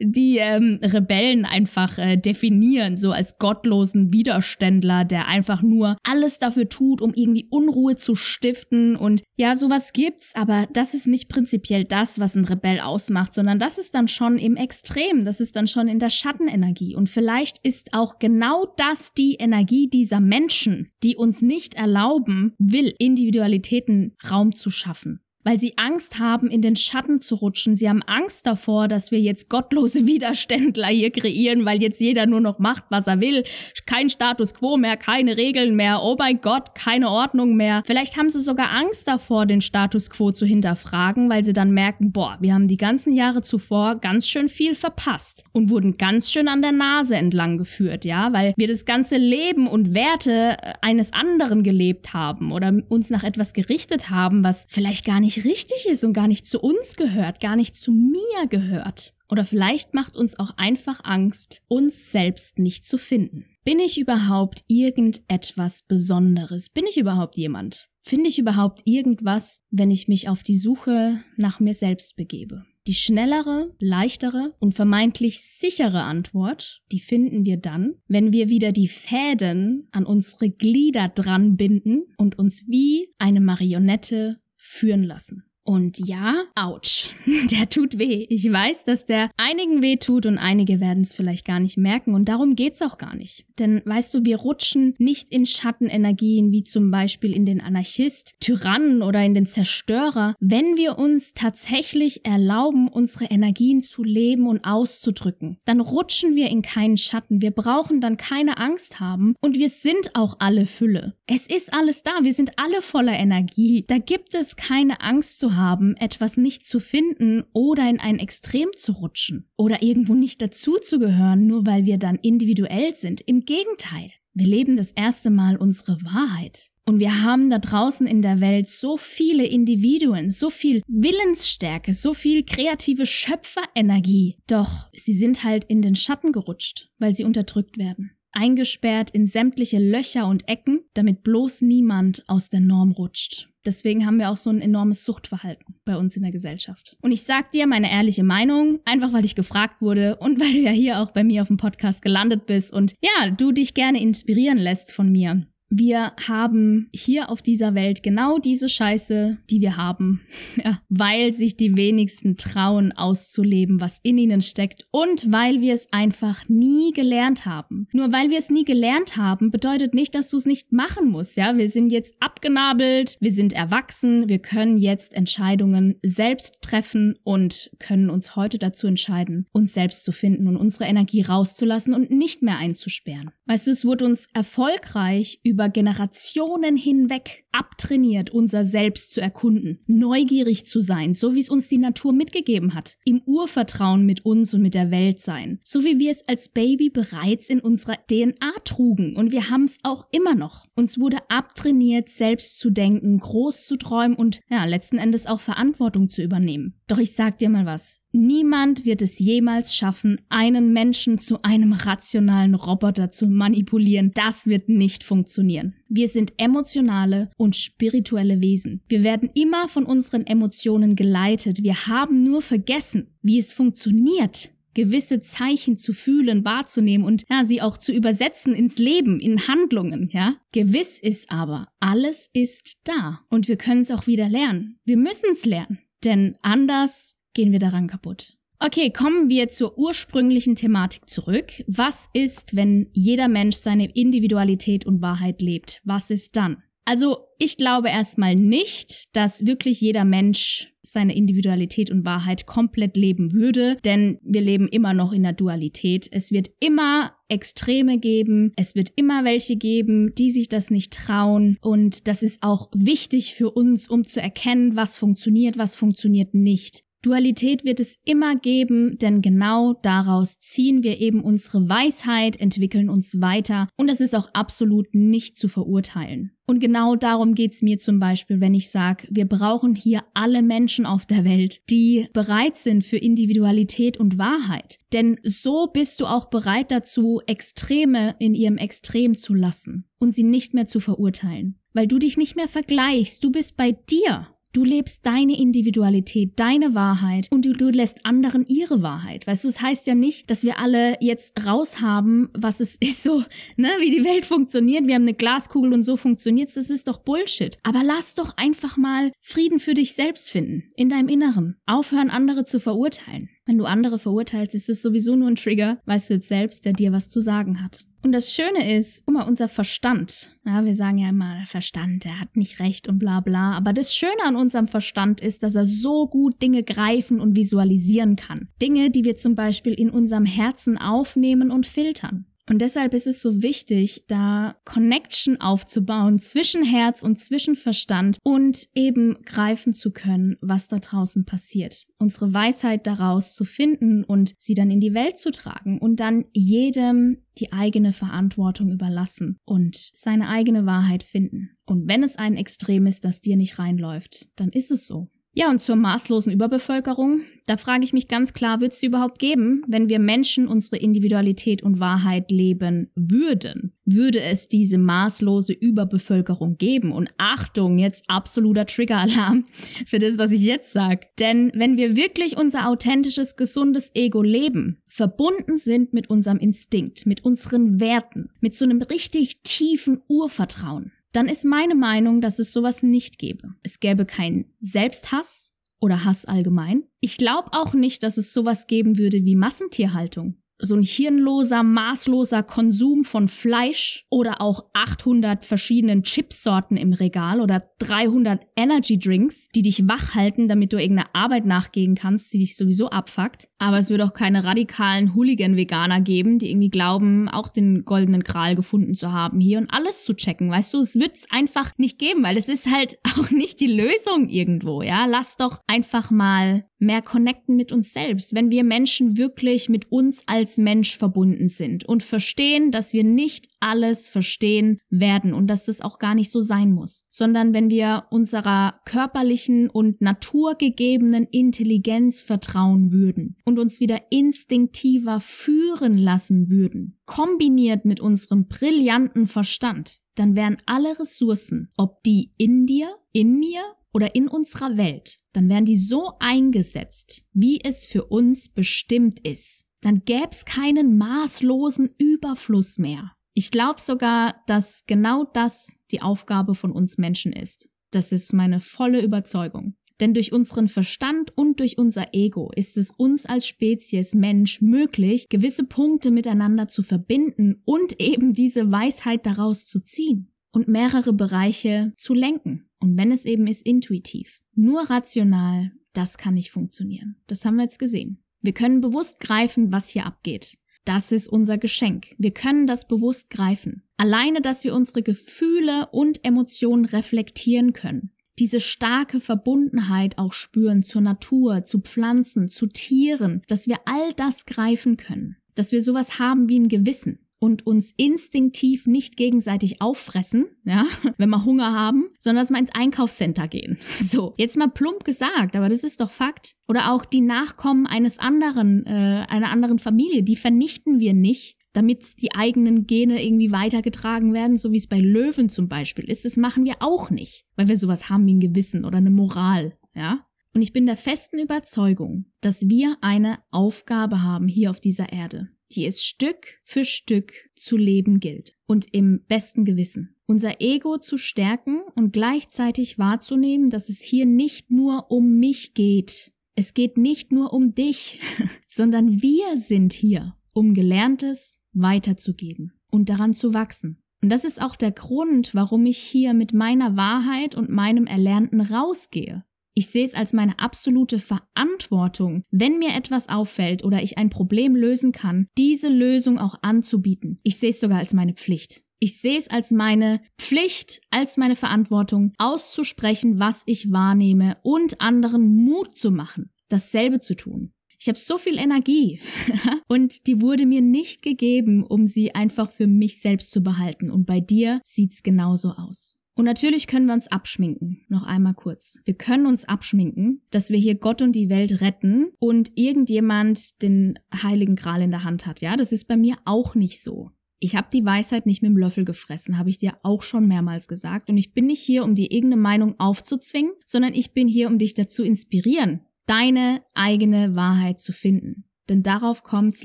die 0.00 0.38
ähm, 0.38 0.80
Rebellen 0.82 1.44
einfach 1.44 1.96
äh, 1.98 2.16
definieren, 2.16 2.96
so 2.96 3.12
als 3.12 3.38
gottlosen 3.38 4.12
Widerständler, 4.12 5.04
der 5.04 5.28
einfach 5.28 5.62
nur 5.62 5.96
alles 6.02 6.40
dafür 6.40 6.68
tut, 6.68 7.00
um 7.02 7.12
irgendwie 7.14 7.46
Unruhe 7.50 7.94
zu 7.94 8.16
stiften. 8.16 8.96
Und 8.96 9.22
ja, 9.36 9.54
sowas 9.54 9.92
gibt's, 9.92 10.34
aber 10.34 10.66
das 10.72 10.94
ist 10.94 11.06
nicht 11.06 11.28
prinzipiell 11.28 11.84
das, 11.84 12.18
was 12.18 12.34
ein 12.34 12.46
Rebell 12.46 12.80
ausmacht, 12.80 13.32
sondern 13.32 13.60
das 13.60 13.78
ist 13.78 13.94
dann 13.94 14.08
schon 14.08 14.38
im 14.38 14.56
Extrem, 14.56 15.24
das 15.24 15.38
ist 15.38 15.54
dann 15.54 15.68
schon 15.68 15.86
in 15.86 16.00
der 16.00 16.10
Schattenenergie. 16.10 16.96
Und 16.96 17.08
vielleicht 17.08 17.58
ist 17.62 17.94
auch 17.94 18.18
genau 18.18 18.66
das 18.76 19.14
die 19.14 19.34
Energie 19.34 19.88
dieser 19.88 20.18
Menschen, 20.18 20.88
die 21.04 21.14
uns 21.14 21.42
nicht 21.42 21.76
erlauben, 21.76 22.39
will, 22.58 22.94
Individualitäten 22.98 24.16
Raum 24.30 24.54
zu 24.54 24.70
schaffen 24.70 25.20
weil 25.44 25.58
sie 25.58 25.76
Angst 25.76 26.18
haben, 26.18 26.50
in 26.50 26.62
den 26.62 26.76
Schatten 26.76 27.20
zu 27.20 27.34
rutschen. 27.36 27.76
Sie 27.76 27.88
haben 27.88 28.02
Angst 28.02 28.46
davor, 28.46 28.88
dass 28.88 29.10
wir 29.10 29.20
jetzt 29.20 29.48
gottlose 29.48 30.06
Widerständler 30.06 30.88
hier 30.88 31.10
kreieren, 31.10 31.64
weil 31.64 31.82
jetzt 31.82 32.00
jeder 32.00 32.26
nur 32.26 32.40
noch 32.40 32.58
macht, 32.58 32.84
was 32.90 33.06
er 33.06 33.20
will. 33.20 33.44
Kein 33.86 34.10
Status 34.10 34.54
quo 34.54 34.76
mehr, 34.76 34.96
keine 34.96 35.36
Regeln 35.36 35.76
mehr. 35.76 36.00
Oh 36.02 36.16
mein 36.18 36.40
Gott, 36.40 36.74
keine 36.74 37.10
Ordnung 37.10 37.56
mehr. 37.56 37.82
Vielleicht 37.86 38.16
haben 38.16 38.30
sie 38.30 38.40
sogar 38.40 38.70
Angst 38.70 39.08
davor, 39.08 39.46
den 39.46 39.60
Status 39.60 40.10
quo 40.10 40.32
zu 40.32 40.46
hinterfragen, 40.46 41.30
weil 41.30 41.44
sie 41.44 41.52
dann 41.52 41.70
merken, 41.70 42.12
boah, 42.12 42.36
wir 42.40 42.54
haben 42.54 42.68
die 42.68 42.76
ganzen 42.76 43.12
Jahre 43.14 43.40
zuvor 43.42 43.96
ganz 43.96 44.28
schön 44.28 44.48
viel 44.48 44.74
verpasst 44.74 45.44
und 45.52 45.70
wurden 45.70 45.96
ganz 45.96 46.30
schön 46.30 46.48
an 46.48 46.62
der 46.62 46.72
Nase 46.72 47.16
entlang 47.16 47.58
geführt, 47.58 48.04
ja, 48.04 48.32
weil 48.32 48.54
wir 48.56 48.68
das 48.68 48.84
ganze 48.84 49.16
Leben 49.16 49.66
und 49.66 49.94
Werte 49.94 50.56
äh, 50.60 50.72
eines 50.80 51.12
anderen 51.12 51.62
gelebt 51.62 52.14
haben 52.14 52.52
oder 52.52 52.72
uns 52.88 53.10
nach 53.10 53.24
etwas 53.24 53.52
gerichtet 53.52 54.10
haben, 54.10 54.44
was 54.44 54.66
vielleicht 54.68 55.04
gar 55.04 55.20
nicht 55.20 55.29
nicht 55.36 55.46
richtig 55.46 55.86
ist 55.86 56.04
und 56.04 56.12
gar 56.12 56.26
nicht 56.26 56.44
zu 56.44 56.60
uns 56.60 56.96
gehört, 56.96 57.40
gar 57.40 57.54
nicht 57.54 57.76
zu 57.76 57.92
mir 57.92 58.46
gehört. 58.48 59.14
Oder 59.28 59.44
vielleicht 59.44 59.94
macht 59.94 60.16
uns 60.16 60.36
auch 60.38 60.56
einfach 60.56 61.04
Angst, 61.04 61.62
uns 61.68 62.10
selbst 62.10 62.58
nicht 62.58 62.84
zu 62.84 62.98
finden. 62.98 63.46
Bin 63.64 63.78
ich 63.78 64.00
überhaupt 64.00 64.62
irgendetwas 64.66 65.82
Besonderes? 65.86 66.68
Bin 66.70 66.84
ich 66.88 66.96
überhaupt 66.96 67.36
jemand? 67.36 67.88
Finde 68.02 68.28
ich 68.28 68.40
überhaupt 68.40 68.80
irgendwas, 68.86 69.60
wenn 69.70 69.92
ich 69.92 70.08
mich 70.08 70.28
auf 70.28 70.42
die 70.42 70.56
Suche 70.56 71.20
nach 71.36 71.60
mir 71.60 71.74
selbst 71.74 72.16
begebe? 72.16 72.64
Die 72.88 72.94
schnellere, 72.94 73.72
leichtere 73.78 74.54
und 74.58 74.74
vermeintlich 74.74 75.42
sichere 75.42 76.00
Antwort, 76.00 76.80
die 76.90 76.98
finden 76.98 77.44
wir 77.44 77.58
dann, 77.58 77.94
wenn 78.08 78.32
wir 78.32 78.48
wieder 78.48 78.72
die 78.72 78.88
Fäden 78.88 79.86
an 79.92 80.06
unsere 80.06 80.50
Glieder 80.50 81.08
dran 81.08 81.56
binden 81.56 82.02
und 82.16 82.38
uns 82.38 82.66
wie 82.66 83.12
eine 83.18 83.40
Marionette 83.40 84.39
führen 84.60 85.02
lassen. 85.02 85.49
Und 85.62 85.98
ja, 85.98 86.44
ouch, 86.54 87.10
der 87.50 87.68
tut 87.68 87.98
weh. 87.98 88.26
Ich 88.28 88.50
weiß, 88.50 88.84
dass 88.84 89.04
der 89.04 89.30
einigen 89.36 89.82
weh 89.82 89.96
tut 89.96 90.26
und 90.26 90.38
einige 90.38 90.80
werden 90.80 91.02
es 91.02 91.14
vielleicht 91.14 91.44
gar 91.44 91.60
nicht 91.60 91.76
merken 91.76 92.14
und 92.14 92.28
darum 92.28 92.56
geht's 92.56 92.82
auch 92.82 92.98
gar 92.98 93.14
nicht. 93.14 93.44
Denn 93.58 93.82
weißt 93.84 94.14
du, 94.14 94.24
wir 94.24 94.38
rutschen 94.38 94.94
nicht 94.98 95.30
in 95.30 95.44
Schattenenergien 95.44 96.50
wie 96.50 96.62
zum 96.62 96.90
Beispiel 96.90 97.34
in 97.34 97.44
den 97.44 97.60
Anarchist, 97.60 98.34
Tyrannen 98.40 99.02
oder 99.02 99.22
in 99.22 99.34
den 99.34 99.46
Zerstörer, 99.46 100.34
wenn 100.40 100.76
wir 100.76 100.98
uns 100.98 101.34
tatsächlich 101.34 102.24
erlauben, 102.24 102.88
unsere 102.88 103.26
Energien 103.26 103.82
zu 103.82 104.02
leben 104.02 104.46
und 104.46 104.64
auszudrücken. 104.64 105.58
Dann 105.66 105.80
rutschen 105.80 106.36
wir 106.36 106.48
in 106.48 106.62
keinen 106.62 106.96
Schatten. 106.96 107.42
Wir 107.42 107.50
brauchen 107.50 108.00
dann 108.00 108.16
keine 108.16 108.56
Angst 108.58 108.98
haben 108.98 109.34
und 109.40 109.58
wir 109.58 109.68
sind 109.68 110.14
auch 110.14 110.36
alle 110.38 110.64
Fülle. 110.66 111.14
Es 111.26 111.46
ist 111.46 111.72
alles 111.72 112.02
da. 112.02 112.12
Wir 112.22 112.32
sind 112.32 112.58
alle 112.58 112.82
voller 112.82 113.12
Energie. 113.12 113.84
Da 113.86 113.98
gibt 113.98 114.34
es 114.34 114.56
keine 114.56 115.00
Angst 115.00 115.38
zu 115.38 115.49
haben, 115.54 115.96
etwas 115.96 116.36
nicht 116.36 116.64
zu 116.64 116.80
finden 116.80 117.44
oder 117.52 117.88
in 117.88 118.00
ein 118.00 118.18
Extrem 118.18 118.68
zu 118.76 118.92
rutschen 118.92 119.48
oder 119.56 119.82
irgendwo 119.82 120.14
nicht 120.14 120.42
dazuzugehören, 120.42 121.46
nur 121.46 121.66
weil 121.66 121.84
wir 121.84 121.98
dann 121.98 122.16
individuell 122.16 122.94
sind. 122.94 123.20
Im 123.20 123.44
Gegenteil, 123.44 124.10
wir 124.34 124.46
leben 124.46 124.76
das 124.76 124.92
erste 124.92 125.30
Mal 125.30 125.56
unsere 125.56 126.02
Wahrheit. 126.02 126.70
Und 126.86 126.98
wir 126.98 127.22
haben 127.22 127.50
da 127.50 127.58
draußen 127.58 128.06
in 128.06 128.20
der 128.20 128.40
Welt 128.40 128.66
so 128.66 128.96
viele 128.96 129.46
Individuen, 129.46 130.30
so 130.30 130.50
viel 130.50 130.82
Willensstärke, 130.88 131.94
so 131.94 132.14
viel 132.14 132.44
kreative 132.44 133.06
Schöpferenergie. 133.06 134.38
Doch 134.48 134.90
sie 134.96 135.12
sind 135.12 135.44
halt 135.44 135.64
in 135.66 135.82
den 135.82 135.94
Schatten 135.94 136.32
gerutscht, 136.32 136.88
weil 136.98 137.14
sie 137.14 137.24
unterdrückt 137.24 137.78
werden. 137.78 138.12
Eingesperrt 138.32 139.10
in 139.10 139.26
sämtliche 139.26 139.78
Löcher 139.78 140.26
und 140.26 140.48
Ecken, 140.48 140.80
damit 140.94 141.22
bloß 141.22 141.62
niemand 141.62 142.24
aus 142.28 142.48
der 142.48 142.60
Norm 142.60 142.92
rutscht. 142.92 143.48
Deswegen 143.66 144.06
haben 144.06 144.18
wir 144.18 144.30
auch 144.30 144.38
so 144.38 144.48
ein 144.48 144.60
enormes 144.60 145.04
Suchtverhalten 145.04 145.74
bei 145.84 145.96
uns 145.96 146.16
in 146.16 146.22
der 146.22 146.32
Gesellschaft. 146.32 146.96
Und 147.02 147.12
ich 147.12 147.24
sag 147.24 147.52
dir 147.52 147.66
meine 147.66 147.90
ehrliche 147.90 148.22
Meinung, 148.22 148.80
einfach 148.86 149.12
weil 149.12 149.24
ich 149.24 149.34
gefragt 149.34 149.82
wurde 149.82 150.16
und 150.16 150.40
weil 150.40 150.52
du 150.52 150.60
ja 150.60 150.70
hier 150.70 151.00
auch 151.00 151.10
bei 151.10 151.24
mir 151.24 151.42
auf 151.42 151.48
dem 151.48 151.58
Podcast 151.58 152.00
gelandet 152.00 152.46
bist 152.46 152.72
und 152.72 152.94
ja, 153.02 153.30
du 153.30 153.52
dich 153.52 153.74
gerne 153.74 154.00
inspirieren 154.00 154.58
lässt 154.58 154.92
von 154.92 155.12
mir. 155.12 155.42
Wir 155.72 156.12
haben 156.28 156.88
hier 156.92 157.30
auf 157.30 157.42
dieser 157.42 157.76
Welt 157.76 158.02
genau 158.02 158.38
diese 158.38 158.68
Scheiße, 158.68 159.38
die 159.48 159.60
wir 159.60 159.76
haben, 159.76 160.20
ja, 160.56 160.80
weil 160.88 161.32
sich 161.32 161.56
die 161.56 161.76
wenigsten 161.76 162.36
trauen 162.36 162.90
auszuleben, 162.92 163.80
was 163.80 164.00
in 164.02 164.18
ihnen 164.18 164.40
steckt 164.40 164.84
und 164.90 165.32
weil 165.32 165.60
wir 165.60 165.74
es 165.74 165.92
einfach 165.92 166.48
nie 166.48 166.90
gelernt 166.90 167.46
haben. 167.46 167.86
Nur 167.92 168.12
weil 168.12 168.30
wir 168.30 168.38
es 168.38 168.50
nie 168.50 168.64
gelernt 168.64 169.16
haben, 169.16 169.52
bedeutet 169.52 169.94
nicht, 169.94 170.14
dass 170.16 170.30
du 170.30 170.36
es 170.36 170.44
nicht 170.44 170.72
machen 170.72 171.08
musst, 171.08 171.36
ja? 171.36 171.56
Wir 171.56 171.68
sind 171.68 171.92
jetzt 171.92 172.14
abgenabelt, 172.18 173.16
wir 173.20 173.32
sind 173.32 173.52
erwachsen, 173.52 174.28
wir 174.28 174.40
können 174.40 174.76
jetzt 174.76 175.14
Entscheidungen 175.14 175.94
selbst 176.02 176.62
treffen 176.62 177.14
und 177.22 177.70
können 177.78 178.10
uns 178.10 178.34
heute 178.34 178.58
dazu 178.58 178.88
entscheiden, 178.88 179.46
uns 179.52 179.72
selbst 179.72 180.04
zu 180.04 180.10
finden 180.10 180.48
und 180.48 180.56
unsere 180.56 180.84
Energie 180.84 181.22
rauszulassen 181.22 181.94
und 181.94 182.10
nicht 182.10 182.42
mehr 182.42 182.58
einzusperren. 182.58 183.30
Weißt 183.46 183.68
du, 183.68 183.70
es 183.70 183.84
wurde 183.84 184.04
uns 184.04 184.26
erfolgreich 184.34 185.40
über 185.44 185.59
über 185.60 185.68
Generationen 185.68 186.74
hinweg 186.74 187.44
abtrainiert, 187.52 188.30
unser 188.30 188.64
Selbst 188.64 189.12
zu 189.12 189.20
erkunden, 189.20 189.80
neugierig 189.86 190.64
zu 190.64 190.80
sein, 190.80 191.12
so 191.12 191.34
wie 191.34 191.40
es 191.40 191.50
uns 191.50 191.68
die 191.68 191.76
Natur 191.76 192.14
mitgegeben 192.14 192.74
hat, 192.74 192.96
im 193.04 193.20
Urvertrauen 193.26 194.06
mit 194.06 194.24
uns 194.24 194.54
und 194.54 194.62
mit 194.62 194.72
der 194.72 194.90
Welt 194.90 195.20
sein, 195.20 195.60
so 195.62 195.84
wie 195.84 195.98
wir 195.98 196.12
es 196.12 196.26
als 196.26 196.48
Baby 196.48 196.88
bereits 196.88 197.50
in 197.50 197.60
unserer 197.60 197.98
DNA 198.10 198.52
trugen 198.64 199.16
und 199.16 199.32
wir 199.32 199.50
haben 199.50 199.64
es 199.64 199.76
auch 199.82 200.06
immer 200.12 200.34
noch. 200.34 200.66
Uns 200.80 200.98
wurde 200.98 201.18
abtrainiert, 201.28 202.08
selbst 202.08 202.58
zu 202.58 202.70
denken, 202.70 203.18
groß 203.18 203.66
zu 203.66 203.76
träumen 203.76 204.16
und 204.16 204.40
ja, 204.48 204.64
letzten 204.64 204.96
Endes 204.96 205.26
auch 205.26 205.38
Verantwortung 205.38 206.08
zu 206.08 206.22
übernehmen. 206.22 206.72
Doch 206.86 206.96
ich 206.96 207.12
sag 207.12 207.36
dir 207.36 207.50
mal 207.50 207.66
was. 207.66 208.00
Niemand 208.12 208.86
wird 208.86 209.02
es 209.02 209.18
jemals 209.18 209.76
schaffen, 209.76 210.22
einen 210.30 210.72
Menschen 210.72 211.18
zu 211.18 211.42
einem 211.42 211.74
rationalen 211.74 212.54
Roboter 212.54 213.10
zu 213.10 213.26
manipulieren. 213.26 214.12
Das 214.14 214.46
wird 214.46 214.70
nicht 214.70 215.04
funktionieren. 215.04 215.74
Wir 215.90 216.08
sind 216.08 216.32
emotionale 216.38 217.28
und 217.36 217.56
spirituelle 217.56 218.40
Wesen. 218.40 218.80
Wir 218.88 219.02
werden 219.02 219.28
immer 219.34 219.68
von 219.68 219.84
unseren 219.84 220.26
Emotionen 220.26 220.96
geleitet. 220.96 221.62
Wir 221.62 221.74
haben 221.88 222.24
nur 222.24 222.40
vergessen, 222.40 223.08
wie 223.20 223.38
es 223.38 223.52
funktioniert, 223.52 224.50
gewisse 224.74 225.20
Zeichen 225.20 225.76
zu 225.76 225.92
fühlen, 225.92 226.44
wahrzunehmen 226.44 227.06
und 227.06 227.24
ja, 227.30 227.44
sie 227.44 227.62
auch 227.62 227.76
zu 227.76 227.92
übersetzen 227.92 228.54
ins 228.54 228.78
Leben, 228.78 229.20
in 229.20 229.48
Handlungen, 229.48 230.08
ja. 230.12 230.36
Gewiss 230.52 230.98
ist 230.98 231.32
aber, 231.32 231.68
alles 231.80 232.28
ist 232.32 232.78
da 232.84 233.20
und 233.28 233.48
wir 233.48 233.56
können 233.56 233.80
es 233.80 233.90
auch 233.90 234.06
wieder 234.06 234.28
lernen. 234.28 234.78
Wir 234.84 234.96
müssen 234.96 235.30
es 235.32 235.44
lernen, 235.44 235.78
denn 236.04 236.36
anders 236.42 237.16
gehen 237.34 237.52
wir 237.52 237.58
daran 237.58 237.86
kaputt. 237.86 238.36
Okay, 238.62 238.90
kommen 238.90 239.30
wir 239.30 239.48
zur 239.48 239.78
ursprünglichen 239.78 240.54
Thematik 240.54 241.08
zurück. 241.08 241.50
Was 241.66 242.08
ist, 242.12 242.54
wenn 242.54 242.90
jeder 242.92 243.26
Mensch 243.26 243.56
seine 243.56 243.90
Individualität 243.90 244.84
und 244.84 245.00
Wahrheit 245.00 245.40
lebt? 245.40 245.80
Was 245.84 246.10
ist 246.10 246.36
dann? 246.36 246.62
Also 246.84 247.26
ich 247.38 247.56
glaube 247.56 247.88
erstmal 247.88 248.34
nicht, 248.34 249.14
dass 249.14 249.46
wirklich 249.46 249.80
jeder 249.80 250.04
Mensch 250.04 250.72
seine 250.82 251.14
Individualität 251.14 251.90
und 251.90 252.04
Wahrheit 252.06 252.46
komplett 252.46 252.96
leben 252.96 253.32
würde, 253.32 253.76
denn 253.84 254.18
wir 254.22 254.40
leben 254.40 254.66
immer 254.66 254.94
noch 254.94 255.12
in 255.12 255.22
der 255.22 255.32
Dualität. 255.34 256.08
Es 256.10 256.32
wird 256.32 256.48
immer 256.58 257.14
Extreme 257.28 257.98
geben, 257.98 258.52
es 258.56 258.74
wird 258.74 258.90
immer 258.96 259.24
welche 259.24 259.56
geben, 259.56 260.14
die 260.14 260.30
sich 260.30 260.48
das 260.48 260.70
nicht 260.70 260.92
trauen 260.92 261.58
und 261.60 262.08
das 262.08 262.22
ist 262.22 262.42
auch 262.42 262.70
wichtig 262.74 263.34
für 263.34 263.50
uns, 263.50 263.88
um 263.88 264.04
zu 264.04 264.20
erkennen, 264.20 264.74
was 264.74 264.96
funktioniert, 264.96 265.58
was 265.58 265.74
funktioniert 265.74 266.34
nicht. 266.34 266.82
Dualität 267.02 267.64
wird 267.64 267.80
es 267.80 267.98
immer 268.04 268.36
geben, 268.36 268.98
denn 268.98 269.22
genau 269.22 269.72
daraus 269.72 270.38
ziehen 270.38 270.82
wir 270.82 271.00
eben 271.00 271.22
unsere 271.22 271.68
Weisheit, 271.68 272.38
entwickeln 272.38 272.90
uns 272.90 273.22
weiter 273.22 273.68
und 273.76 273.88
es 273.88 274.00
ist 274.00 274.14
auch 274.14 274.28
absolut 274.34 274.94
nicht 274.94 275.36
zu 275.36 275.48
verurteilen. 275.48 276.32
Und 276.46 276.58
genau 276.58 276.96
darum 276.96 277.34
geht's 277.34 277.62
mir 277.62 277.78
zum 277.78 278.00
Beispiel, 278.00 278.40
wenn 278.40 278.54
ich 278.54 278.70
sage, 278.70 279.06
wir 279.08 279.24
brauchen 279.24 279.76
hier 279.76 280.02
alle 280.14 280.42
Menschen 280.42 280.84
auf 280.84 281.06
der 281.06 281.24
Welt, 281.24 281.60
die 281.70 282.08
bereit 282.12 282.56
sind 282.56 282.84
für 282.84 282.96
Individualität 282.96 283.98
und 283.98 284.18
Wahrheit. 284.18 284.78
Denn 284.92 285.20
so 285.22 285.68
bist 285.68 286.00
du 286.00 286.06
auch 286.06 286.28
bereit 286.28 286.72
dazu, 286.72 287.22
Extreme 287.26 288.16
in 288.18 288.34
ihrem 288.34 288.58
Extrem 288.58 289.16
zu 289.16 289.32
lassen 289.32 289.88
und 289.98 290.12
sie 290.14 290.24
nicht 290.24 290.52
mehr 290.52 290.66
zu 290.66 290.80
verurteilen. 290.80 291.60
Weil 291.72 291.86
du 291.86 291.98
dich 291.98 292.16
nicht 292.16 292.34
mehr 292.34 292.48
vergleichst, 292.48 293.22
du 293.22 293.30
bist 293.30 293.56
bei 293.56 293.70
dir 293.70 294.26
Du 294.52 294.64
lebst 294.64 295.06
deine 295.06 295.38
Individualität, 295.38 296.32
deine 296.34 296.74
Wahrheit 296.74 297.28
und 297.30 297.44
du, 297.44 297.52
du 297.52 297.68
lässt 297.70 298.04
anderen 298.04 298.44
ihre 298.48 298.82
Wahrheit. 298.82 299.24
Weißt 299.28 299.44
du, 299.44 299.48
es 299.48 299.54
das 299.54 299.62
heißt 299.62 299.86
ja 299.86 299.94
nicht, 299.94 300.28
dass 300.28 300.42
wir 300.42 300.58
alle 300.58 300.96
jetzt 301.00 301.46
raushaben, 301.46 302.30
was 302.34 302.58
es 302.58 302.76
ist 302.80 303.04
so, 303.04 303.22
ne, 303.56 303.68
wie 303.78 303.92
die 303.92 304.04
Welt 304.04 304.24
funktioniert. 304.24 304.88
Wir 304.88 304.96
haben 304.96 305.02
eine 305.02 305.14
Glaskugel 305.14 305.72
und 305.72 305.84
so 305.84 305.96
funktioniert's. 305.96 306.54
Das 306.54 306.68
ist 306.68 306.88
doch 306.88 306.98
Bullshit. 306.98 307.58
Aber 307.62 307.84
lass 307.84 308.16
doch 308.16 308.36
einfach 308.36 308.76
mal 308.76 309.12
Frieden 309.20 309.60
für 309.60 309.74
dich 309.74 309.94
selbst 309.94 310.30
finden, 310.30 310.64
in 310.74 310.88
deinem 310.88 311.08
Inneren. 311.08 311.56
Aufhören, 311.66 312.10
andere 312.10 312.42
zu 312.42 312.58
verurteilen. 312.58 313.28
Wenn 313.46 313.56
du 313.56 313.66
andere 313.66 314.00
verurteilst, 314.00 314.56
ist 314.56 314.68
es 314.68 314.82
sowieso 314.82 315.14
nur 315.14 315.28
ein 315.28 315.36
Trigger, 315.36 315.78
weißt 315.86 316.10
du 316.10 316.14
jetzt 316.14 316.28
selbst, 316.28 316.64
der 316.64 316.72
dir 316.72 316.90
was 316.90 317.08
zu 317.08 317.20
sagen 317.20 317.62
hat. 317.62 317.84
Und 318.02 318.12
das 318.12 318.32
Schöne 318.34 318.76
ist, 318.76 319.04
guck 319.04 319.14
mal, 319.14 319.28
unser 319.28 319.46
Verstand, 319.46 320.34
ja, 320.46 320.64
wir 320.64 320.74
sagen 320.74 320.96
ja 320.96 321.10
immer, 321.10 321.36
der 321.36 321.46
Verstand, 321.46 322.04
der 322.04 322.18
hat 322.18 322.34
nicht 322.34 322.58
recht 322.58 322.88
und 322.88 322.98
bla 322.98 323.20
bla, 323.20 323.52
aber 323.52 323.74
das 323.74 323.94
Schöne 323.94 324.24
an 324.24 324.36
unserem 324.36 324.66
Verstand 324.66 325.20
ist, 325.20 325.42
dass 325.42 325.54
er 325.54 325.66
so 325.66 326.06
gut 326.06 326.40
Dinge 326.40 326.62
greifen 326.62 327.20
und 327.20 327.36
visualisieren 327.36 328.16
kann. 328.16 328.48
Dinge, 328.62 328.90
die 328.90 329.04
wir 329.04 329.16
zum 329.16 329.34
Beispiel 329.34 329.74
in 329.74 329.90
unserem 329.90 330.24
Herzen 330.24 330.78
aufnehmen 330.78 331.50
und 331.50 331.66
filtern. 331.66 332.24
Und 332.50 332.58
deshalb 332.58 332.94
ist 332.94 333.06
es 333.06 333.22
so 333.22 333.44
wichtig, 333.44 334.06
da 334.08 334.56
Connection 334.64 335.40
aufzubauen 335.40 336.18
zwischen 336.18 336.64
Herz 336.64 337.04
und 337.04 337.20
zwischen 337.20 337.54
Verstand 337.54 338.18
und 338.24 338.66
eben 338.74 339.22
greifen 339.24 339.72
zu 339.72 339.92
können, 339.92 340.36
was 340.40 340.66
da 340.66 340.80
draußen 340.80 341.24
passiert. 341.24 341.84
Unsere 341.98 342.34
Weisheit 342.34 342.88
daraus 342.88 343.36
zu 343.36 343.44
finden 343.44 344.02
und 344.02 344.34
sie 344.36 344.54
dann 344.54 344.72
in 344.72 344.80
die 344.80 344.94
Welt 344.94 345.16
zu 345.16 345.30
tragen 345.30 345.78
und 345.78 346.00
dann 346.00 346.24
jedem 346.32 347.18
die 347.38 347.52
eigene 347.52 347.92
Verantwortung 347.92 348.72
überlassen 348.72 349.36
und 349.44 349.76
seine 349.94 350.28
eigene 350.28 350.66
Wahrheit 350.66 351.04
finden. 351.04 351.50
Und 351.66 351.86
wenn 351.86 352.02
es 352.02 352.16
ein 352.16 352.36
Extrem 352.36 352.88
ist, 352.88 353.04
das 353.04 353.20
dir 353.20 353.36
nicht 353.36 353.60
reinläuft, 353.60 354.28
dann 354.34 354.48
ist 354.48 354.72
es 354.72 354.88
so. 354.88 355.08
Ja, 355.32 355.48
und 355.48 355.60
zur 355.60 355.76
maßlosen 355.76 356.32
Überbevölkerung, 356.32 357.20
da 357.46 357.56
frage 357.56 357.84
ich 357.84 357.92
mich 357.92 358.08
ganz 358.08 358.32
klar, 358.32 358.60
wird 358.60 358.72
es 358.72 358.82
überhaupt 358.82 359.20
geben, 359.20 359.62
wenn 359.68 359.88
wir 359.88 360.00
Menschen 360.00 360.48
unsere 360.48 360.76
Individualität 360.76 361.62
und 361.62 361.78
Wahrheit 361.78 362.32
leben 362.32 362.90
würden? 362.96 363.72
Würde 363.84 364.20
es 364.22 364.48
diese 364.48 364.76
maßlose 364.76 365.52
Überbevölkerung 365.52 366.56
geben? 366.58 366.90
Und 366.90 367.10
Achtung, 367.16 367.78
jetzt 367.78 368.04
absoluter 368.08 368.66
Triggeralarm 368.66 369.46
für 369.86 370.00
das, 370.00 370.18
was 370.18 370.32
ich 370.32 370.42
jetzt 370.42 370.72
sage. 370.72 371.06
Denn 371.20 371.52
wenn 371.54 371.76
wir 371.76 371.94
wirklich 371.94 372.36
unser 372.36 372.68
authentisches, 372.68 373.36
gesundes 373.36 373.92
Ego 373.94 374.22
leben, 374.22 374.80
verbunden 374.88 375.56
sind 375.56 375.92
mit 375.92 376.10
unserem 376.10 376.38
Instinkt, 376.38 377.06
mit 377.06 377.24
unseren 377.24 377.78
Werten, 377.78 378.30
mit 378.40 378.56
so 378.56 378.64
einem 378.64 378.82
richtig 378.82 379.44
tiefen 379.44 380.00
Urvertrauen, 380.08 380.90
dann 381.12 381.26
ist 381.26 381.44
meine 381.44 381.74
Meinung, 381.74 382.20
dass 382.20 382.38
es 382.38 382.52
sowas 382.52 382.82
nicht 382.82 383.18
gäbe. 383.18 383.54
Es 383.62 383.80
gäbe 383.80 384.06
keinen 384.06 384.46
Selbsthass 384.60 385.52
oder 385.80 386.04
Hass 386.04 386.24
allgemein. 386.24 386.84
Ich 387.00 387.16
glaube 387.16 387.52
auch 387.52 387.72
nicht, 387.74 388.02
dass 388.02 388.16
es 388.16 388.32
sowas 388.32 388.66
geben 388.66 388.98
würde 388.98 389.24
wie 389.24 389.36
Massentierhaltung 389.36 390.39
so 390.60 390.74
ein 390.74 390.82
hirnloser, 390.82 391.62
maßloser 391.62 392.42
Konsum 392.42 393.04
von 393.04 393.28
Fleisch 393.28 394.04
oder 394.10 394.40
auch 394.40 394.64
800 394.74 395.44
verschiedenen 395.44 396.02
Chipsorten 396.02 396.76
im 396.76 396.92
Regal 396.92 397.40
oder 397.40 397.64
300 397.78 398.42
Energy 398.56 398.98
Drinks, 398.98 399.48
die 399.54 399.62
dich 399.62 399.88
wach 399.88 400.14
halten, 400.14 400.48
damit 400.48 400.72
du 400.72 400.80
irgendeiner 400.80 401.08
Arbeit 401.12 401.46
nachgehen 401.46 401.94
kannst, 401.94 402.32
die 402.32 402.38
dich 402.38 402.56
sowieso 402.56 402.90
abfuckt. 402.90 403.48
Aber 403.58 403.78
es 403.78 403.90
wird 403.90 404.02
auch 404.02 404.12
keine 404.12 404.44
radikalen 404.44 405.14
Hooligan-Veganer 405.14 406.00
geben, 406.00 406.38
die 406.38 406.50
irgendwie 406.50 406.70
glauben, 406.70 407.28
auch 407.28 407.48
den 407.48 407.84
goldenen 407.84 408.22
Gral 408.22 408.54
gefunden 408.54 408.94
zu 408.94 409.12
haben 409.12 409.40
hier 409.40 409.58
und 409.58 409.70
alles 409.70 410.04
zu 410.04 410.14
checken. 410.14 410.50
Weißt 410.50 410.74
du, 410.74 410.80
es 410.80 410.96
wird 410.96 411.16
es 411.16 411.30
einfach 411.30 411.72
nicht 411.78 411.98
geben, 411.98 412.22
weil 412.22 412.36
es 412.36 412.48
ist 412.48 412.70
halt 412.70 412.98
auch 413.18 413.30
nicht 413.30 413.60
die 413.60 413.66
Lösung 413.66 414.28
irgendwo, 414.28 414.82
ja. 414.82 415.06
Lass 415.06 415.36
doch 415.36 415.60
einfach 415.66 416.10
mal 416.10 416.64
mehr 416.80 417.02
connecten 417.02 417.56
mit 417.56 417.72
uns 417.72 417.92
selbst, 417.92 418.34
wenn 418.34 418.50
wir 418.50 418.64
Menschen 418.64 419.16
wirklich 419.16 419.68
mit 419.68 419.92
uns 419.92 420.22
als 420.26 420.56
Mensch 420.58 420.96
verbunden 420.96 421.48
sind 421.48 421.84
und 421.84 422.02
verstehen, 422.02 422.70
dass 422.70 422.92
wir 422.92 423.04
nicht 423.04 423.48
alles 423.60 424.08
verstehen 424.08 424.80
werden 424.88 425.34
und 425.34 425.46
dass 425.46 425.66
das 425.66 425.80
auch 425.82 425.98
gar 425.98 426.14
nicht 426.14 426.30
so 426.30 426.40
sein 426.40 426.72
muss, 426.72 427.04
sondern 427.10 427.54
wenn 427.54 427.70
wir 427.70 428.06
unserer 428.10 428.74
körperlichen 428.86 429.68
und 429.68 430.00
naturgegebenen 430.00 431.24
Intelligenz 431.30 432.20
vertrauen 432.20 432.90
würden 432.90 433.36
und 433.44 433.58
uns 433.58 433.80
wieder 433.80 434.00
instinktiver 434.10 435.20
führen 435.20 435.98
lassen 435.98 436.50
würden, 436.50 436.98
kombiniert 437.04 437.84
mit 437.84 438.00
unserem 438.00 438.48
brillanten 438.48 439.26
Verstand, 439.26 440.00
dann 440.14 440.36
wären 440.36 440.56
alle 440.66 440.98
Ressourcen, 440.98 441.70
ob 441.76 442.02
die 442.02 442.32
in 442.36 442.66
dir, 442.66 442.88
in 443.12 443.38
mir 443.38 443.62
oder 443.92 444.14
in 444.14 444.28
unserer 444.28 444.76
Welt, 444.76 445.20
dann 445.32 445.48
werden 445.48 445.64
die 445.64 445.76
so 445.76 446.12
eingesetzt, 446.18 447.24
wie 447.32 447.60
es 447.62 447.86
für 447.86 448.04
uns 448.04 448.48
bestimmt 448.48 449.20
ist. 449.26 449.66
Dann 449.80 450.04
gäbe 450.04 450.28
es 450.30 450.44
keinen 450.44 450.98
maßlosen 450.98 451.94
Überfluss 451.98 452.78
mehr. 452.78 453.12
Ich 453.34 453.50
glaube 453.50 453.80
sogar, 453.80 454.36
dass 454.46 454.82
genau 454.86 455.24
das 455.24 455.78
die 455.90 456.02
Aufgabe 456.02 456.54
von 456.54 456.72
uns 456.72 456.98
Menschen 456.98 457.32
ist. 457.32 457.68
Das 457.90 458.12
ist 458.12 458.32
meine 458.32 458.60
volle 458.60 459.02
Überzeugung. 459.02 459.74
Denn 460.00 460.14
durch 460.14 460.32
unseren 460.32 460.66
Verstand 460.66 461.36
und 461.36 461.60
durch 461.60 461.76
unser 461.76 462.14
Ego 462.14 462.50
ist 462.56 462.78
es 462.78 462.90
uns 462.96 463.26
als 463.26 463.46
Spezies 463.46 464.14
Mensch 464.14 464.62
möglich, 464.62 465.28
gewisse 465.28 465.64
Punkte 465.64 466.10
miteinander 466.10 466.68
zu 466.68 466.82
verbinden 466.82 467.60
und 467.66 468.00
eben 468.00 468.32
diese 468.32 468.72
Weisheit 468.72 469.26
daraus 469.26 469.66
zu 469.66 469.80
ziehen 469.80 470.32
und 470.52 470.68
mehrere 470.68 471.12
Bereiche 471.12 471.92
zu 471.96 472.14
lenken. 472.14 472.69
Und 472.80 472.96
wenn 472.96 473.12
es 473.12 473.26
eben 473.26 473.46
ist 473.46 473.64
intuitiv, 473.64 474.40
nur 474.54 474.90
rational, 474.90 475.72
das 475.92 476.18
kann 476.18 476.34
nicht 476.34 476.50
funktionieren. 476.50 477.16
Das 477.26 477.44
haben 477.44 477.56
wir 477.56 477.64
jetzt 477.64 477.78
gesehen. 477.78 478.22
Wir 478.40 478.52
können 478.52 478.80
bewusst 478.80 479.20
greifen, 479.20 479.72
was 479.72 479.90
hier 479.90 480.06
abgeht. 480.06 480.58
Das 480.84 481.12
ist 481.12 481.28
unser 481.28 481.58
Geschenk. 481.58 482.14
Wir 482.18 482.32
können 482.32 482.66
das 482.66 482.88
bewusst 482.88 483.30
greifen. 483.30 483.82
Alleine, 483.98 484.40
dass 484.40 484.64
wir 484.64 484.74
unsere 484.74 485.02
Gefühle 485.02 485.88
und 485.92 486.24
Emotionen 486.24 486.86
reflektieren 486.86 487.74
können. 487.74 488.12
Diese 488.38 488.60
starke 488.60 489.20
Verbundenheit 489.20 490.16
auch 490.16 490.32
spüren 490.32 490.82
zur 490.82 491.02
Natur, 491.02 491.62
zu 491.62 491.80
Pflanzen, 491.80 492.48
zu 492.48 492.66
Tieren, 492.66 493.42
dass 493.46 493.68
wir 493.68 493.76
all 493.84 494.14
das 494.14 494.46
greifen 494.46 494.96
können. 494.96 495.36
Dass 495.54 495.72
wir 495.72 495.82
sowas 495.82 496.18
haben 496.18 496.48
wie 496.48 496.58
ein 496.58 496.68
Gewissen 496.68 497.18
und 497.40 497.66
uns 497.66 497.92
instinktiv 497.96 498.86
nicht 498.86 499.16
gegenseitig 499.16 499.80
auffressen, 499.80 500.46
ja, 500.64 500.84
wenn 501.18 501.30
wir 501.30 501.44
Hunger 501.44 501.72
haben, 501.72 502.10
sondern 502.18 502.42
dass 502.42 502.50
wir 502.50 502.58
ins 502.58 502.74
Einkaufscenter 502.74 503.48
gehen. 503.48 503.78
So, 504.10 504.34
jetzt 504.38 504.56
mal 504.56 504.68
plump 504.68 505.04
gesagt, 505.04 505.54
aber 505.54 505.68
das 505.68 505.84
ist 505.84 506.00
doch 506.00 506.10
Fakt. 506.10 506.54
Oder 506.66 506.92
auch 506.92 507.04
die 507.04 507.20
Nachkommen 507.20 507.86
eines 507.86 508.18
anderen, 508.18 508.84
äh, 508.84 509.24
einer 509.28 509.50
anderen 509.50 509.78
Familie, 509.78 510.22
die 510.22 510.36
vernichten 510.36 510.98
wir 510.98 511.14
nicht, 511.14 511.56
damit 511.72 512.20
die 512.20 512.34
eigenen 512.34 512.86
Gene 512.86 513.24
irgendwie 513.24 513.52
weitergetragen 513.52 514.34
werden, 514.34 514.56
so 514.56 514.72
wie 514.72 514.76
es 514.76 514.88
bei 514.88 514.98
Löwen 514.98 515.48
zum 515.48 515.68
Beispiel 515.68 516.10
ist. 516.10 516.24
Das 516.24 516.36
machen 516.36 516.64
wir 516.64 516.76
auch 516.80 517.10
nicht, 517.10 517.46
weil 517.56 517.68
wir 517.68 517.76
sowas 517.76 518.10
haben 518.10 518.26
wie 518.26 518.34
ein 518.34 518.40
Gewissen 518.40 518.84
oder 518.84 518.98
eine 518.98 519.10
Moral, 519.10 519.76
ja. 519.94 520.26
Und 520.52 520.62
ich 520.62 520.72
bin 520.72 520.86
der 520.86 520.96
festen 520.96 521.38
Überzeugung, 521.38 522.24
dass 522.40 522.68
wir 522.68 522.96
eine 523.00 523.38
Aufgabe 523.52 524.22
haben 524.22 524.48
hier 524.48 524.70
auf 524.70 524.80
dieser 524.80 525.12
Erde 525.12 525.50
die 525.72 525.86
es 525.86 526.04
Stück 526.04 526.58
für 526.62 526.84
Stück 526.84 527.32
zu 527.56 527.76
leben 527.76 528.20
gilt 528.20 528.56
und 528.66 528.92
im 528.92 529.24
besten 529.28 529.64
Gewissen. 529.64 530.16
Unser 530.26 530.60
Ego 530.60 530.98
zu 530.98 531.16
stärken 531.16 531.82
und 531.94 532.12
gleichzeitig 532.12 532.98
wahrzunehmen, 532.98 533.68
dass 533.68 533.88
es 533.88 534.00
hier 534.00 534.26
nicht 534.26 534.70
nur 534.70 535.10
um 535.10 535.38
mich 535.38 535.74
geht. 535.74 536.32
Es 536.54 536.74
geht 536.74 536.96
nicht 536.96 537.32
nur 537.32 537.52
um 537.52 537.74
dich, 537.74 538.20
sondern 538.66 539.22
wir 539.22 539.56
sind 539.56 539.92
hier, 539.92 540.36
um 540.52 540.74
Gelerntes 540.74 541.60
weiterzugeben 541.72 542.72
und 542.90 543.08
daran 543.08 543.34
zu 543.34 543.54
wachsen. 543.54 544.02
Und 544.22 544.28
das 544.28 544.44
ist 544.44 544.60
auch 544.60 544.76
der 544.76 544.92
Grund, 544.92 545.54
warum 545.54 545.86
ich 545.86 545.98
hier 545.98 546.34
mit 546.34 546.52
meiner 546.52 546.96
Wahrheit 546.96 547.54
und 547.54 547.70
meinem 547.70 548.06
Erlernten 548.06 548.60
rausgehe. 548.60 549.44
Ich 549.80 549.86
sehe 549.86 550.04
es 550.04 550.12
als 550.12 550.34
meine 550.34 550.58
absolute 550.58 551.18
Verantwortung, 551.18 552.44
wenn 552.50 552.78
mir 552.78 552.90
etwas 552.90 553.30
auffällt 553.30 553.82
oder 553.82 554.02
ich 554.02 554.18
ein 554.18 554.28
Problem 554.28 554.76
lösen 554.76 555.10
kann, 555.10 555.46
diese 555.56 555.88
Lösung 555.88 556.38
auch 556.38 556.56
anzubieten. 556.60 557.40
Ich 557.44 557.56
sehe 557.56 557.70
es 557.70 557.80
sogar 557.80 557.96
als 557.96 558.12
meine 558.12 558.34
Pflicht. 558.34 558.82
Ich 558.98 559.22
sehe 559.22 559.38
es 559.38 559.48
als 559.48 559.70
meine 559.70 560.20
Pflicht, 560.38 561.00
als 561.08 561.38
meine 561.38 561.56
Verantwortung, 561.56 562.34
auszusprechen, 562.36 563.38
was 563.38 563.62
ich 563.64 563.90
wahrnehme 563.90 564.58
und 564.64 565.00
anderen 565.00 565.54
Mut 565.64 565.96
zu 565.96 566.10
machen, 566.10 566.50
dasselbe 566.68 567.18
zu 567.18 567.34
tun. 567.34 567.72
Ich 567.98 568.08
habe 568.08 568.18
so 568.18 568.36
viel 568.36 568.58
Energie 568.58 569.18
und 569.88 570.26
die 570.26 570.42
wurde 570.42 570.66
mir 570.66 570.82
nicht 570.82 571.22
gegeben, 571.22 571.84
um 571.84 572.06
sie 572.06 572.34
einfach 572.34 572.70
für 572.70 572.86
mich 572.86 573.22
selbst 573.22 573.50
zu 573.50 573.62
behalten. 573.62 574.10
Und 574.10 574.26
bei 574.26 574.40
dir 574.40 574.82
sieht's 574.84 575.22
genauso 575.22 575.70
aus. 575.70 576.19
Und 576.40 576.46
natürlich 576.46 576.86
können 576.86 577.04
wir 577.04 577.12
uns 577.12 577.30
abschminken. 577.30 578.00
Noch 578.08 578.22
einmal 578.22 578.54
kurz. 578.54 578.98
Wir 579.04 579.12
können 579.12 579.44
uns 579.44 579.66
abschminken, 579.66 580.40
dass 580.50 580.70
wir 580.70 580.78
hier 580.78 580.94
Gott 580.94 581.20
und 581.20 581.32
die 581.32 581.50
Welt 581.50 581.82
retten 581.82 582.30
und 582.38 582.70
irgendjemand 582.76 583.82
den 583.82 584.18
heiligen 584.42 584.74
Gral 584.74 585.02
in 585.02 585.10
der 585.10 585.24
Hand 585.24 585.44
hat. 585.44 585.60
Ja, 585.60 585.76
das 585.76 585.92
ist 585.92 586.08
bei 586.08 586.16
mir 586.16 586.36
auch 586.46 586.74
nicht 586.74 587.02
so. 587.02 587.30
Ich 587.58 587.76
habe 587.76 587.88
die 587.92 588.06
Weisheit 588.06 588.46
nicht 588.46 588.62
mit 588.62 588.70
dem 588.70 588.78
Löffel 588.78 589.04
gefressen, 589.04 589.58
habe 589.58 589.68
ich 589.68 589.76
dir 589.76 589.98
auch 590.02 590.22
schon 590.22 590.48
mehrmals 590.48 590.88
gesagt. 590.88 591.28
Und 591.28 591.36
ich 591.36 591.52
bin 591.52 591.66
nicht 591.66 591.82
hier, 591.82 592.04
um 592.04 592.14
dir 592.14 592.32
irgendeine 592.32 592.62
Meinung 592.62 592.98
aufzuzwingen, 592.98 593.72
sondern 593.84 594.14
ich 594.14 594.32
bin 594.32 594.48
hier, 594.48 594.68
um 594.68 594.78
dich 594.78 594.94
dazu 594.94 595.22
inspirieren, 595.22 596.06
deine 596.24 596.80
eigene 596.94 597.54
Wahrheit 597.54 598.00
zu 598.00 598.14
finden. 598.14 598.64
Denn 598.88 599.02
darauf 599.02 599.42
kommt 599.42 599.74
es 599.74 599.84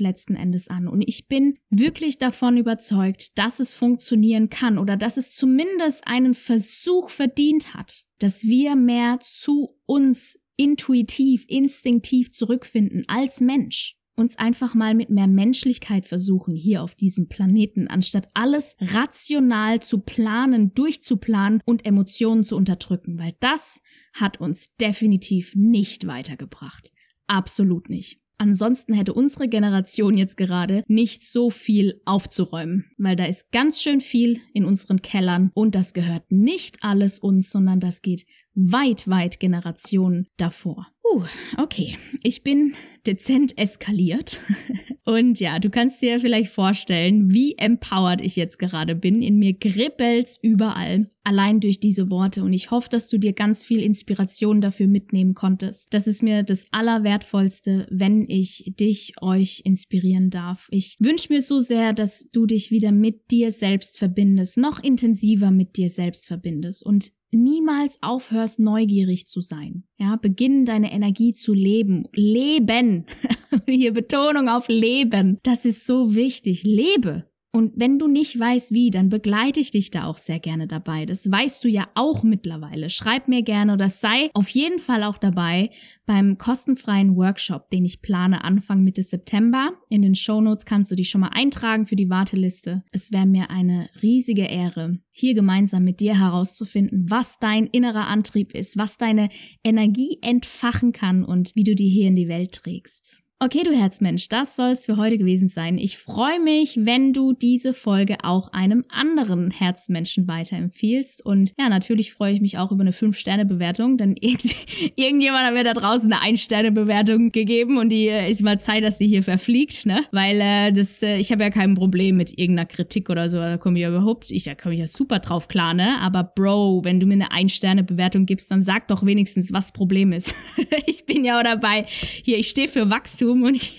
letzten 0.00 0.34
Endes 0.34 0.68
an. 0.68 0.88
Und 0.88 1.02
ich 1.06 1.28
bin 1.28 1.58
wirklich 1.70 2.18
davon 2.18 2.56
überzeugt, 2.56 3.38
dass 3.38 3.60
es 3.60 3.74
funktionieren 3.74 4.48
kann 4.48 4.78
oder 4.78 4.96
dass 4.96 5.16
es 5.16 5.34
zumindest 5.34 6.06
einen 6.06 6.34
Versuch 6.34 7.10
verdient 7.10 7.74
hat, 7.74 8.04
dass 8.18 8.44
wir 8.44 8.74
mehr 8.74 9.18
zu 9.20 9.76
uns 9.86 10.38
intuitiv, 10.56 11.44
instinktiv 11.48 12.32
zurückfinden 12.32 13.04
als 13.06 13.40
Mensch 13.40 13.96
uns 14.16 14.36
einfach 14.36 14.74
mal 14.74 14.94
mit 14.94 15.10
mehr 15.10 15.26
Menschlichkeit 15.26 16.06
versuchen 16.06 16.54
hier 16.54 16.82
auf 16.82 16.94
diesem 16.94 17.28
Planeten, 17.28 17.86
anstatt 17.86 18.28
alles 18.34 18.74
rational 18.80 19.80
zu 19.80 20.00
planen, 20.00 20.72
durchzuplanen 20.74 21.60
und 21.64 21.84
Emotionen 21.84 22.42
zu 22.42 22.56
unterdrücken, 22.56 23.18
weil 23.18 23.34
das 23.40 23.80
hat 24.14 24.40
uns 24.40 24.74
definitiv 24.76 25.54
nicht 25.54 26.06
weitergebracht. 26.06 26.92
Absolut 27.26 27.90
nicht. 27.90 28.20
Ansonsten 28.38 28.92
hätte 28.92 29.14
unsere 29.14 29.48
Generation 29.48 30.16
jetzt 30.16 30.36
gerade 30.36 30.84
nicht 30.88 31.22
so 31.22 31.50
viel 31.50 32.00
aufzuräumen, 32.04 32.84
weil 32.98 33.16
da 33.16 33.24
ist 33.24 33.50
ganz 33.50 33.80
schön 33.80 34.00
viel 34.00 34.40
in 34.52 34.64
unseren 34.64 35.00
Kellern 35.00 35.50
und 35.54 35.74
das 35.74 35.94
gehört 35.94 36.30
nicht 36.30 36.82
alles 36.82 37.18
uns, 37.18 37.50
sondern 37.50 37.80
das 37.80 38.02
geht 38.02 38.26
weit, 38.54 39.08
weit 39.08 39.40
Generationen 39.40 40.26
davor. 40.36 40.86
Uh, 41.12 41.22
okay. 41.58 41.96
Ich 42.22 42.42
bin 42.42 42.74
dezent 43.06 43.56
eskaliert. 43.58 44.40
Und 45.04 45.38
ja, 45.38 45.58
du 45.58 45.70
kannst 45.70 46.02
dir 46.02 46.18
vielleicht 46.20 46.52
vorstellen, 46.52 47.32
wie 47.32 47.56
empowered 47.56 48.20
ich 48.20 48.34
jetzt 48.36 48.58
gerade 48.58 48.94
bin. 48.94 49.22
In 49.22 49.38
mir 49.38 49.54
kribbelt's 49.54 50.38
überall. 50.42 51.08
Allein 51.22 51.60
durch 51.60 51.80
diese 51.80 52.10
Worte. 52.10 52.42
Und 52.42 52.52
ich 52.52 52.70
hoffe, 52.70 52.88
dass 52.90 53.08
du 53.08 53.18
dir 53.18 53.32
ganz 53.32 53.64
viel 53.64 53.82
Inspiration 53.82 54.60
dafür 54.60 54.86
mitnehmen 54.88 55.34
konntest. 55.34 55.92
Das 55.92 56.06
ist 56.06 56.22
mir 56.22 56.42
das 56.42 56.66
Allerwertvollste, 56.72 57.86
wenn 57.90 58.28
ich 58.28 58.72
dich, 58.78 59.14
euch 59.20 59.62
inspirieren 59.64 60.30
darf. 60.30 60.68
Ich 60.70 60.96
wünsche 60.98 61.32
mir 61.32 61.42
so 61.42 61.60
sehr, 61.60 61.92
dass 61.92 62.28
du 62.32 62.46
dich 62.46 62.70
wieder 62.70 62.92
mit 62.92 63.30
dir 63.30 63.52
selbst 63.52 63.98
verbindest, 63.98 64.56
noch 64.56 64.82
intensiver 64.82 65.50
mit 65.50 65.76
dir 65.76 65.90
selbst 65.90 66.26
verbindest 66.26 66.84
und 66.84 67.12
niemals 67.32 67.98
aufhörst, 68.02 68.58
neugierig 68.58 69.26
zu 69.26 69.40
sein. 69.40 69.84
Ja, 69.98 70.16
beginn 70.16 70.64
deine 70.64 70.92
Energie 70.92 71.32
zu 71.32 71.52
leben. 71.52 72.08
Leben. 72.12 73.06
Hier 73.66 73.92
Betonung 73.92 74.48
auf 74.48 74.68
Leben. 74.68 75.38
Das 75.42 75.64
ist 75.64 75.86
so 75.86 76.14
wichtig. 76.14 76.64
Lebe. 76.64 77.26
Und 77.56 77.72
wenn 77.76 77.98
du 77.98 78.06
nicht 78.06 78.38
weißt 78.38 78.74
wie, 78.74 78.90
dann 78.90 79.08
begleite 79.08 79.60
ich 79.60 79.70
dich 79.70 79.90
da 79.90 80.04
auch 80.04 80.18
sehr 80.18 80.38
gerne 80.40 80.66
dabei. 80.66 81.06
Das 81.06 81.30
weißt 81.30 81.64
du 81.64 81.68
ja 81.68 81.88
auch 81.94 82.22
mittlerweile. 82.22 82.90
Schreib 82.90 83.28
mir 83.28 83.40
gerne 83.40 83.72
oder 83.72 83.88
sei 83.88 84.28
auf 84.34 84.50
jeden 84.50 84.78
Fall 84.78 85.02
auch 85.02 85.16
dabei 85.16 85.70
beim 86.04 86.36
kostenfreien 86.36 87.16
Workshop, 87.16 87.70
den 87.70 87.86
ich 87.86 88.02
plane 88.02 88.44
Anfang 88.44 88.84
Mitte 88.84 89.02
September. 89.02 89.70
In 89.88 90.02
den 90.02 90.14
Shownotes 90.14 90.66
kannst 90.66 90.92
du 90.92 90.96
dich 90.96 91.08
schon 91.08 91.22
mal 91.22 91.30
eintragen 91.32 91.86
für 91.86 91.96
die 91.96 92.10
Warteliste. 92.10 92.82
Es 92.92 93.10
wäre 93.10 93.24
mir 93.24 93.48
eine 93.48 93.88
riesige 94.02 94.44
Ehre, 94.44 94.98
hier 95.10 95.32
gemeinsam 95.32 95.82
mit 95.82 96.00
dir 96.00 96.20
herauszufinden, 96.20 97.06
was 97.08 97.38
dein 97.38 97.68
innerer 97.68 98.06
Antrieb 98.06 98.54
ist, 98.54 98.76
was 98.76 98.98
deine 98.98 99.30
Energie 99.64 100.18
entfachen 100.20 100.92
kann 100.92 101.24
und 101.24 101.52
wie 101.54 101.64
du 101.64 101.74
die 101.74 101.88
hier 101.88 102.08
in 102.08 102.16
die 102.16 102.28
Welt 102.28 102.52
trägst. 102.52 103.22
Okay, 103.38 103.64
du 103.64 103.70
Herzmensch, 103.70 104.30
das 104.30 104.56
soll's 104.56 104.86
für 104.86 104.96
heute 104.96 105.18
gewesen 105.18 105.48
sein. 105.48 105.76
Ich 105.76 105.98
freue 105.98 106.40
mich, 106.40 106.78
wenn 106.80 107.12
du 107.12 107.34
diese 107.34 107.74
Folge 107.74 108.16
auch 108.22 108.50
einem 108.54 108.82
anderen 108.88 109.50
Herzmenschen 109.50 110.26
weiterempfiehlst. 110.26 111.22
Und 111.22 111.52
ja, 111.58 111.68
natürlich 111.68 112.14
freue 112.14 112.32
ich 112.32 112.40
mich 112.40 112.56
auch 112.56 112.72
über 112.72 112.80
eine 112.80 112.92
5-Sterne-Bewertung, 112.92 113.98
denn 113.98 114.16
irgend 114.22 114.56
irgendjemand 114.96 115.44
hat 115.44 115.52
mir 115.52 115.64
da 115.64 115.74
draußen 115.74 116.10
eine 116.10 116.34
1-Sterne-Bewertung 116.34 117.30
gegeben 117.30 117.76
und 117.76 117.90
die 117.90 118.08
äh, 118.08 118.30
ist 118.30 118.40
mal 118.40 118.58
Zeit, 118.58 118.82
dass 118.82 118.96
sie 118.96 119.06
hier 119.06 119.22
verfliegt, 119.22 119.84
ne? 119.84 120.00
Weil 120.12 120.40
äh, 120.40 120.72
das, 120.72 121.02
äh, 121.02 121.18
ich 121.18 121.30
habe 121.30 121.42
ja 121.42 121.50
kein 121.50 121.74
Problem 121.74 122.16
mit 122.16 122.38
irgendeiner 122.38 122.64
Kritik 122.64 123.10
oder 123.10 123.28
so. 123.28 123.36
Da 123.36 123.58
komme 123.58 123.78
ich 123.78 123.82
ja 123.82 123.90
überhaupt, 123.90 124.30
ich 124.30 124.44
da 124.44 124.54
komme 124.54 124.76
ich 124.76 124.80
ja 124.80 124.86
super 124.86 125.18
drauf 125.18 125.48
klar, 125.48 125.74
ne? 125.74 126.00
Aber 126.00 126.24
Bro, 126.24 126.84
wenn 126.84 127.00
du 127.00 127.06
mir 127.06 127.22
eine 127.22 127.32
1-Sterne-Bewertung 127.32 128.24
gibst, 128.24 128.50
dann 128.50 128.62
sag 128.62 128.88
doch 128.88 129.04
wenigstens, 129.04 129.52
was 129.52 129.72
Problem 129.72 130.12
ist. 130.12 130.34
ich 130.86 131.04
bin 131.04 131.22
ja 131.22 131.38
auch 131.38 131.44
dabei. 131.44 131.84
Hier, 132.24 132.38
ich 132.38 132.48
stehe 132.48 132.68
für 132.68 132.88
Wachstum 132.88 133.25
Wachstum 133.26 133.42
und 133.42 133.54
ich 133.54 133.78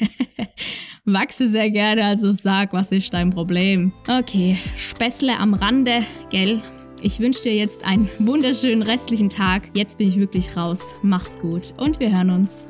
wachse 1.06 1.50
sehr 1.50 1.70
gerne, 1.70 2.06
also 2.06 2.32
sag, 2.32 2.74
was 2.74 2.92
ist 2.92 3.14
dein 3.14 3.30
Problem? 3.30 3.92
Okay, 4.10 4.58
Späßle 4.76 5.38
am 5.38 5.54
Rande, 5.54 6.00
gell? 6.30 6.62
Ich 7.02 7.20
wünsche 7.20 7.44
dir 7.44 7.56
jetzt 7.56 7.86
einen 7.86 8.10
wunderschönen 8.20 8.82
restlichen 8.82 9.30
Tag. 9.30 9.70
Jetzt 9.76 10.00
bin 10.00 10.08
ich 10.08 10.18
wirklich 10.18 10.58
raus. 10.58 10.94
Mach's 11.04 11.38
gut 11.38 11.74
und 11.78 12.00
wir 12.00 12.12
hören 12.16 12.32
uns. 12.32 12.68